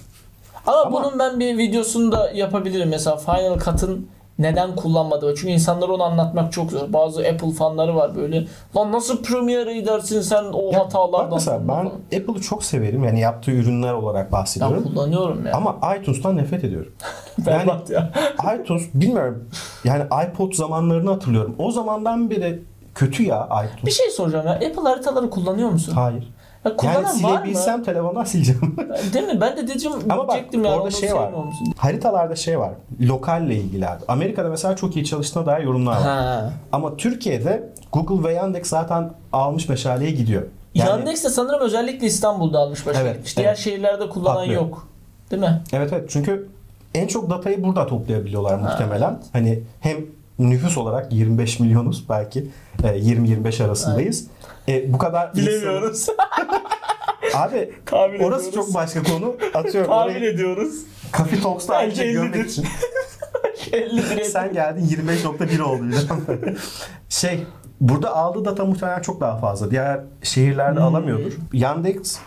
[0.67, 2.89] Ama, Ama- bunun ben bir videosunu da yapabilirim.
[2.89, 4.07] Mesela Final Cut'ın
[4.39, 5.35] neden kullanmadığı.
[5.35, 6.93] Çünkü insanlara onu anlatmak çok zor.
[6.93, 8.47] Bazı Apple fanları var böyle.
[8.75, 11.31] Lan nasıl Premiere edersin sen o Ya hatalardan?
[11.31, 11.85] Bak mesela ben
[12.19, 13.03] Apple'ı çok severim.
[13.03, 14.83] Yani yaptığı ürünler olarak ben bahsediyorum.
[14.83, 15.53] kullanıyorum ya.
[15.53, 16.91] Ama iTunes'tan nefret ediyorum.
[17.45, 18.11] yani ya.
[18.59, 19.49] iTunes bilmiyorum.
[19.83, 21.55] Yani iPod zamanlarını hatırlıyorum.
[21.59, 22.63] O zamandan beri
[22.95, 23.85] kötü ya iTunes.
[23.85, 24.53] Bir şey soracağım ya.
[24.53, 25.93] Apple haritaları kullanıyor musun?
[25.93, 26.33] Hayır.
[26.65, 28.75] Ya Yani silebilsem telefondan sileceğim.
[29.13, 29.41] Değil mi?
[29.41, 31.31] Ben de diyeceğim Ama bak orada onu şey var.
[31.77, 32.71] Haritalarda şey var.
[33.01, 34.03] Lokalle ilgili abi.
[34.07, 36.03] Amerika'da mesela çok iyi çalıştığına dair yorumlar var.
[36.03, 36.49] Ha.
[36.71, 40.43] Ama Türkiye'de Google ve Yandex zaten almış meşaleye gidiyor.
[40.75, 43.37] Yani, Yandex de sanırım özellikle İstanbul'da almış başına Evet, gitmiş.
[43.37, 43.57] Diğer evet.
[43.57, 44.61] şehirlerde kullanan Patlıyor.
[44.61, 44.87] yok.
[45.31, 45.61] Değil mi?
[45.73, 46.49] Evet evet çünkü
[46.95, 49.19] en çok datayı burada toplayabiliyorlar muhtemelen.
[49.33, 49.97] Hani hem
[50.39, 52.47] nüfus olarak 25 milyonuz belki
[52.83, 54.27] e, 20-25 arasındayız.
[54.67, 56.07] E, bu kadar Bilemiyoruz.
[57.35, 58.65] Abi Tahmin orası ediyoruz.
[58.67, 59.35] çok başka konu.
[59.53, 60.73] Atıyorum Tahmin orayı ediyoruz.
[61.17, 62.45] Coffee Talks'ta Bence ayrıca 50'dir.
[62.45, 62.65] için.
[63.71, 64.25] 50 liraya.
[64.25, 66.57] Sen geldin 25.1 oldu birden.
[67.09, 67.43] şey
[67.81, 69.71] burada aldığı data muhtemelen çok daha fazla.
[69.71, 70.85] Diğer şehirlerde Hmm.
[70.87, 71.33] alamıyordur.
[71.53, 72.17] Yandex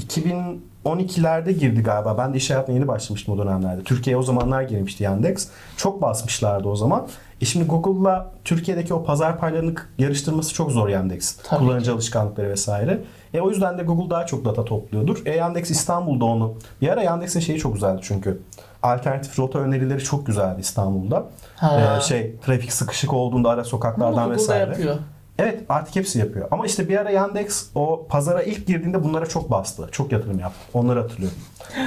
[0.00, 2.18] 2012'lerde girdi galiba.
[2.18, 3.82] Ben de iş hayatına yeni başlamıştım o dönemlerde.
[3.82, 5.48] Türkiye'ye o zamanlar girmişti Yandex.
[5.76, 7.08] Çok basmışlardı o zaman.
[7.44, 11.36] E şimdi Google'la Türkiye'deki o pazar paylarını yarıştırması çok zor Yandex.
[11.36, 13.00] Tabii Kullanıcı alışkanlıkları vesaire.
[13.34, 15.22] E o yüzden de Google daha çok data topluyordur.
[15.26, 16.54] E Yandex İstanbul'da onu.
[16.80, 18.40] Bir ara Yandex'in şeyi çok güzeldi çünkü.
[18.82, 21.26] Alternatif rota önerileri çok güzeldi İstanbul'da.
[21.56, 21.98] Ha.
[21.98, 24.70] Ee, şey trafik sıkışık olduğunda ara Bunu sokaklardan Google'da vesaire.
[24.70, 24.96] yapıyor.
[25.38, 26.48] Evet artık hepsi yapıyor.
[26.50, 29.88] Ama işte bir ara Yandex o pazara ilk girdiğinde bunlara çok bastı.
[29.92, 30.58] Çok yatırım yaptı.
[30.74, 31.38] Onları hatırlıyorum.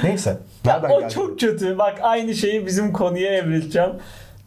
[0.02, 0.38] Neyse.
[0.64, 1.14] Ya o geldi?
[1.14, 1.78] çok kötü.
[1.78, 3.90] Bak aynı şeyi bizim konuya evrileceğim.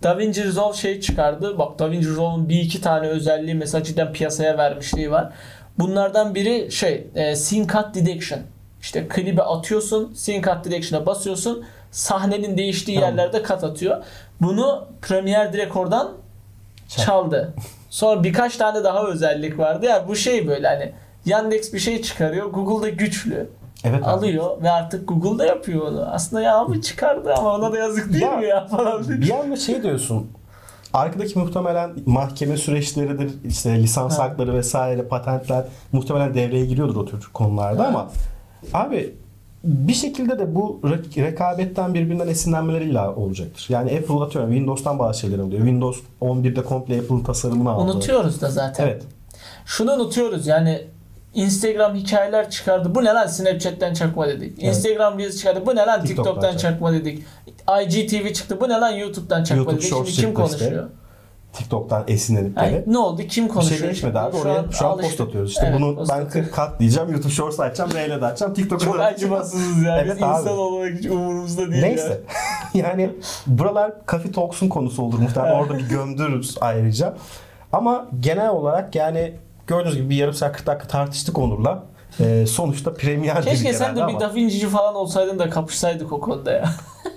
[0.04, 1.58] DaVinci Resolve şey çıkardı.
[1.58, 5.34] Bak DaVinci Resolve'un bir iki tane özelliği mesela cidden piyasaya vermişliği var.
[5.80, 8.40] Bunlardan biri şey e, Scene Cut Detection.
[8.82, 11.66] İşte klibi atıyorsun, Scene Cut Detection'a basıyorsun.
[11.92, 13.10] Sahnenin değiştiği Tamam.
[13.18, 14.04] yerlerde kat atıyor.
[14.42, 16.12] Bunu Premiere direkt oradan
[16.88, 17.04] Çal.
[17.04, 17.54] çaldı.
[17.90, 19.86] Sonra birkaç tane daha özellik vardı.
[19.86, 20.92] Yani bu şey böyle hani
[21.26, 22.46] Yandex bir şey çıkarıyor.
[22.46, 23.50] Google'da güçlü.
[23.84, 24.06] Evet abi.
[24.10, 26.06] alıyor ve artık Google'da yapıyor onu.
[26.12, 29.04] Aslında ya abi çıkardı ama ona da yazık değil Ya, mi ya falan.
[29.10, 30.28] Bir anda şey diyorsun.
[30.94, 34.24] Arkadaki muhtemelen mahkeme süreçleridir, işte lisans Ha.
[34.24, 37.88] hakları vesaire, patentler muhtemelen devreye giriyordur o tür konularda Ha.
[37.88, 38.10] ama
[38.74, 39.15] abi
[39.63, 43.65] bir şekilde de bu re- rekabetten birbirinden esinlenmeler illa olacaktır.
[43.70, 45.60] Yani Apple atıyorum Windows'tan bazı şeyler alıyor.
[45.62, 47.91] Windows 11'de komple Apple'ın tasarımını aldı.
[47.91, 48.84] Unutuyoruz da zaten.
[48.88, 49.04] Evet.
[49.65, 50.82] Şunu unutuyoruz yani
[51.34, 52.96] Instagram hikayeler çıkardı.
[52.96, 54.54] Bu ne lan Snapchat'ten çakma dedik.
[54.63, 54.76] Evet.
[54.76, 55.65] Instagram Reels çıkardı.
[55.65, 56.94] Bu ne lan TikTok'tan TikTok'tan çakma.
[56.94, 57.24] dedik.
[57.84, 58.58] IGTV çıktı.
[58.62, 59.89] Bu ne lan YouTube'dan çakma YouTube dedik.
[59.89, 60.34] Şimdi kim işte.
[60.34, 60.88] konuşuyor?
[61.54, 63.22] TikTok'tan esinlenip Yani ne oldu?
[63.30, 63.80] Kim Bir konuşuyor?
[63.80, 64.36] şey değişmedi abi.
[64.38, 65.17] Şu Oraya an şu an alıştık.
[65.17, 65.50] post atıyoruz.
[65.52, 66.52] İşte Evet, bunu ben atıyoruz.
[66.52, 67.12] kat diyeceğim.
[67.12, 67.91] YouTube Shorts açacağım.
[67.94, 68.54] Reel de açacağım.
[68.54, 69.98] TikTok'u Çok acımasızız ya.
[70.02, 70.39] Evet Biz abi.
[70.39, 72.22] insan olarak hiç umurumuzda değil Neyse.
[72.74, 73.10] yani
[73.48, 75.54] buralar Coffee Talks'un konusu olur muhtemelen.
[75.56, 77.13] Orada bir gömdürürüz ayrıca.
[77.74, 79.34] Ama genel olarak yani
[79.71, 81.84] gördüğünüz gibi bir yarım saat 40 dakika tartıştık Onur'la.
[82.19, 83.41] Ee, sonuçta premier.
[83.43, 86.69] Keşke sen de bir ama Da Vinci'ci falan olsaydın da kapışsaydık o konuda ya.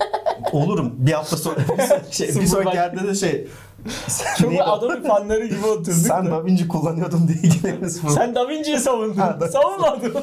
[0.52, 0.94] olurum.
[0.98, 1.56] Bir hafta sonra
[2.10, 3.48] şey, bir sonraki yerde de şey
[4.08, 4.52] sen, Çok?
[4.60, 6.30] Adobe fanları gibi oturduk sen da.
[6.30, 8.10] Da Vinci kullanıyordun diye gireriz bu.
[8.10, 9.16] Sen Da Vinci'yi savundun.
[9.16, 10.14] Ha, Da- Savunmadın.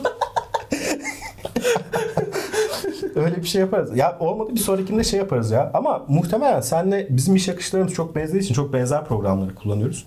[3.16, 3.98] Öyle bir şey yaparız.
[3.98, 5.72] Ya olmadı bir sonrakinde şey yaparız ya.
[5.74, 10.06] Ama muhtemelen senle bizim iş akışlarımız çok benzediği için çok benzer programları kullanıyoruz.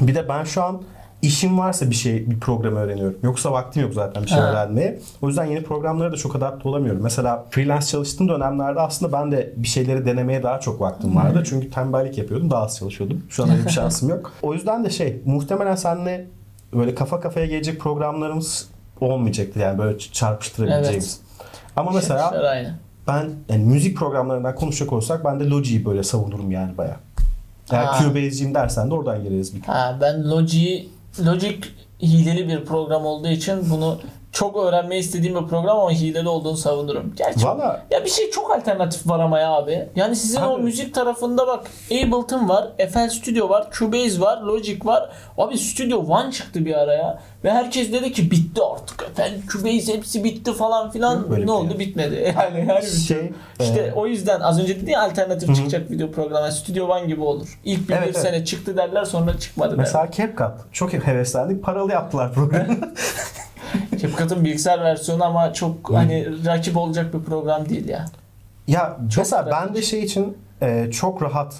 [0.00, 0.82] Bir de ben şu an
[1.22, 3.18] işim varsa bir şey bir program öğreniyorum.
[3.22, 4.50] Yoksa vaktim yok zaten bir şey Ha.
[4.50, 4.98] öğrenmeye.
[5.22, 7.02] O yüzden yeni programlara da çok adapte olamıyorum.
[7.02, 11.42] Mesela freelance çalıştığım dönemlerde aslında ben de bir şeyleri denemeye daha çok vaktim vardı.
[11.46, 12.50] Çünkü tembellik yapıyordum.
[12.50, 13.22] Daha az çalışıyordum.
[13.28, 14.32] Şu an öyle bir şansım yok.
[14.42, 16.26] O yüzden de şey muhtemelen seninle
[16.74, 18.68] böyle kafa kafaya gelecek programlarımız
[19.00, 19.58] olmayacaktı.
[19.58, 21.20] Yani böyle çarpıştırabileceğimiz.
[21.76, 22.42] Ama mesela
[23.08, 26.96] ben yani müzik programlarından konuşacak olsak ben de Logic'i böyle savunurum yani baya.
[27.70, 27.86] Eğer.
[27.98, 30.88] Cubase'ciyim dersen de oradan gireriz bir Ha, ben Logic'i
[31.24, 31.58] Logic
[32.02, 34.00] hileli bir program olduğu için bunu
[34.32, 37.12] çok öğrenmeyi istediğim bir program ama hileli olduğunu savunurum.
[37.16, 39.88] Gerçi Valla ya bir şey çok alternatif var ama ya abi.
[39.96, 40.62] Yani sizin o Abi.
[40.62, 45.10] müzik tarafında bak Ableton var, FL Studio var, Cubase var, Logic var.
[45.38, 47.18] Abi Studio One çıktı bir araya.
[47.44, 49.10] Ve herkes dedi ki bitti artık.
[49.16, 51.30] FL, Cubase hepsi bitti falan filan.
[51.30, 51.68] Böyle Ne bir oldu?
[51.70, 51.78] şey.
[51.78, 52.34] Bitmedi.
[52.38, 55.56] Yani her bir şey İşte e, o yüzden az önce dedi ya alternatif Hı hı.
[55.56, 56.52] çıkacak video programı.
[56.52, 57.60] Studio One gibi olur.
[57.64, 58.22] İlk bir, Evet, bir evet.
[58.22, 59.84] sene çıktı derler sonra çıkmadı derler.
[59.84, 62.76] mesela CapCut çok heveslendik paralı yaptılar programı.
[63.98, 68.04] CapCut'ın bilgisayar versiyonu ama çok hani rakip olacak bir program değil ya.
[68.66, 69.68] Ya mesela pratik.
[69.68, 71.54] ben de şey için e, çok rahat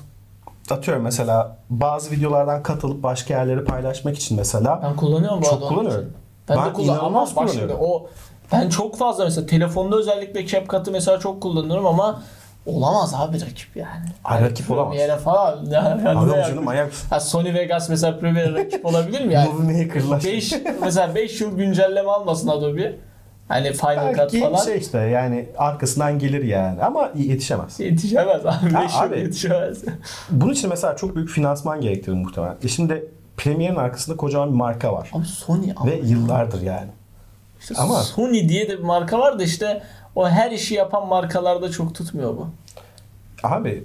[0.71, 6.01] atıyorum mesela bazı videolardan katılıp başka yerlere paylaşmak için mesela Ben kullanıyorum bu Çok kullanıyorum.
[6.01, 6.13] için.
[6.49, 7.77] Ben, Ben de kullanıyorum ama şimdi kullanıyorum.
[7.81, 8.07] o
[8.53, 12.23] ben çok fazla mesela telefonda özellikle CapCut'ı mesela çok kullanıyorum ama
[12.69, 14.05] olamaz abi rakip yani.
[14.25, 14.91] Ay, rakip olamaz.
[14.93, 15.65] Premiere falan.
[15.71, 19.53] Yani, yani ne canım ayak Ha, Sony Vegas mesela Premiere rakip olabilir mi yani?
[19.53, 20.25] Movie Maker'lar.
[20.25, 22.97] 5 mesela 5 yıl güncelleme almasın Adobe.
[23.49, 24.65] Hani Final Cut Belki falan.
[24.65, 27.81] şey işte yani arkasından gelir yani ama yetişemez.
[27.81, 28.71] Yetişemez abi.
[28.73, 29.19] Ha, 5 yıl abi.
[29.19, 29.83] yetişemez.
[30.31, 32.57] Bunun için mesela çok büyük finansman gerektirir muhtemelen.
[32.65, 33.05] E şimdi
[33.37, 35.11] Premiere'in arkasında kocaman bir marka var.
[35.13, 35.91] Abi Sony ama.
[35.91, 36.89] Ve yıllardır yani.
[37.61, 39.83] İşte ama- Sony diye de bir marka var da işte
[40.15, 42.49] o her işi yapan markalarda çok tutmuyor bu.
[43.43, 43.85] Abi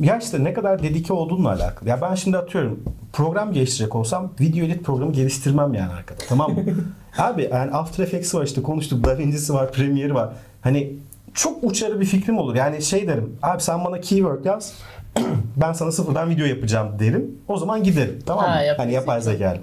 [0.00, 1.88] ya işte ne kadar dedike olduğunla alakalı.
[1.88, 6.18] Ya ben şimdi atıyorum program geliştirecek olsam video edit programı geliştirmem yani arkada.
[6.28, 6.60] Tamam mı?
[7.18, 9.04] Abi yani After Effects'i var işte konuştuk.
[9.04, 10.28] DaVinci'si var, Premiere'i var.
[10.60, 10.92] Hani
[11.34, 12.54] çok uçarı bir fikrim olur.
[12.54, 13.36] Yani şey derim.
[13.42, 14.74] Abi sen bana keyword yaz.
[15.56, 17.38] ben sana sıfırdan video yapacağım derim.
[17.48, 18.18] O zaman giderim.
[18.26, 18.50] Tamam mı?
[18.50, 19.58] Ha, hani yapay zeka.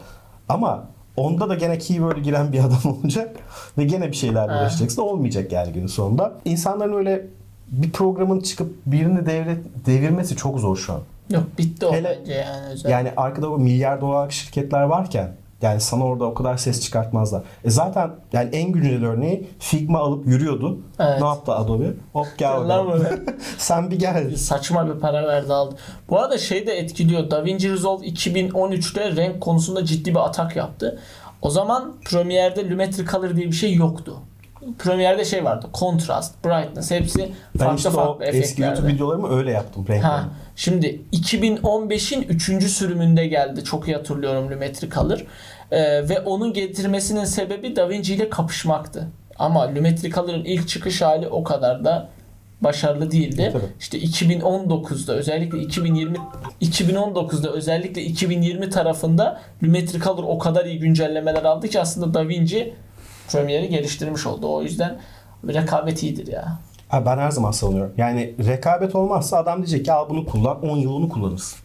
[0.49, 0.83] Ama
[1.17, 3.35] onda da gene keyword'ü giren bir adam olacak.
[3.77, 4.61] Ve gene bir şeylerle Ha.
[4.61, 5.01] uğraşacaksın.
[5.01, 6.33] Olmayacak yani günün sonunda.
[6.45, 7.25] İnsanların öyle
[7.67, 10.99] bir programın çıkıp birini devre, devirmesi çok zor şu an.
[11.29, 12.65] Yok bitti o Hele- bence yani.
[12.73, 12.89] Özel.
[12.89, 15.31] Yani arkada o milyar dolarlık şirketler varken
[15.61, 17.43] yani sana orada o kadar ses çıkartmazlar.
[17.63, 20.79] E zaten yani en güncel örneği Figma alıp yürüyordu.
[20.99, 21.21] Evet.
[21.21, 21.93] Ne yaptı Adobe?
[22.13, 22.51] Hop gel.
[23.57, 24.35] Sen bir gel.
[24.35, 25.75] Saçma bir para verdi aldı.
[26.09, 27.31] Bu arada şey de etkiliyor.
[27.31, 30.99] DaVinci Resolve 2013'te renk konusunda ciddi bir atak yaptı.
[31.41, 34.17] O zaman Premiere'de Lumetri Color diye bir şey yoktu.
[34.79, 35.67] Premiere'de şey vardı.
[35.73, 38.69] Contrast, Brightness hepsi Ben farklı işte o farklı eski efektlerdi.
[38.71, 39.85] YouTube videolarımı öyle yaptım.
[40.01, 40.25] Ha,
[40.55, 42.69] şimdi 2015'in 3.
[42.71, 43.63] sürümünde geldi.
[43.63, 45.25] Çok iyi hatırlıyorum Lumetri Color.
[45.71, 49.07] Ee, ve onun getirmesinin sebebi DaVinci ile kapışmaktı.
[49.39, 52.09] Ama Lumetri Color'ın ilk çıkış hali o kadar da
[52.61, 53.49] başarılı değildi.
[53.53, 53.63] Tabii.
[53.79, 56.17] İşte 2019'da özellikle 2020
[56.61, 62.73] 2019'da özellikle 2020 tarafında Lumetri Color o kadar iyi güncellemeler aldı ki aslında DaVinci
[63.27, 64.53] Premiere'i geliştirmiş oldu.
[64.53, 64.99] O yüzden
[65.47, 66.59] rekabet iyidir ya.
[66.89, 67.93] Ha, ben her zaman savunuyorum.
[67.97, 71.59] Yani rekabet olmazsa adam diyecek ki al bunu kullan 10 yıl onu kullanırsın.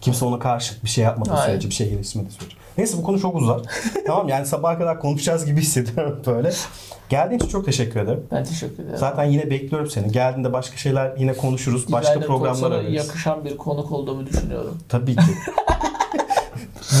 [0.00, 1.46] Kimse ona karşı bir şey yapmadığı Aynen.
[1.52, 2.56] sürece, bir şey geliştirmediği sürece.
[2.78, 3.60] Neyse bu konu çok uzar.
[4.06, 6.50] tamam yani sabaha kadar konuşacağız gibi hissediyorum böyle.
[7.08, 8.26] Geldiğin için çok teşekkür ederim.
[8.32, 8.98] Ben teşekkür ederim.
[8.98, 10.12] Zaten yine bekliyorum seni.
[10.12, 11.92] Geldiğinde başka şeyler yine konuşuruz.
[11.92, 12.92] Başka Designer programlar ararız.
[12.94, 14.78] yakışan bir konuk olduğumu düşünüyorum.
[14.88, 15.22] Tabii ki.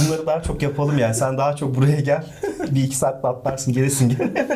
[0.06, 1.14] Bunları daha çok yapalım yani.
[1.14, 2.24] Sen daha çok buraya gel.
[2.70, 4.46] Bir iki saat atlarsın gerisin gel.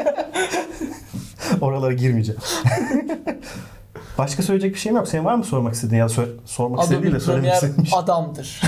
[1.62, 2.40] Oralara girmeyeceğim.
[4.18, 5.08] Başka söyleyecek bir şeyim yok.
[5.08, 7.88] Senin var mı sormak istediğin ya da sor- sormak istediğin Adobe de söylemek istediğin bir
[7.88, 7.98] şey.
[7.98, 8.60] adamdır.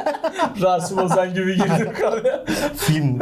[0.62, 2.44] Rasim Ozan gibi girdim konuya.
[2.76, 3.20] Film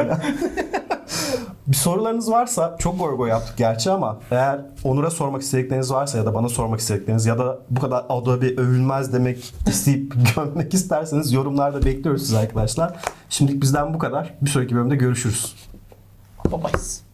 [1.66, 6.34] bir sorularınız varsa çok goy yaptık gerçi ama eğer Onur'a sormak istedikleriniz varsa ya da
[6.34, 12.22] bana sormak istedikleriniz ya da bu kadar Adobe övülmez demek isteyip gömmek isterseniz yorumlarda bekliyoruz
[12.22, 12.96] siz arkadaşlar.
[13.30, 14.34] Şimdilik bizden bu kadar.
[14.42, 15.54] Bir sonraki bölümde görüşürüz.
[16.52, 17.05] Babayız.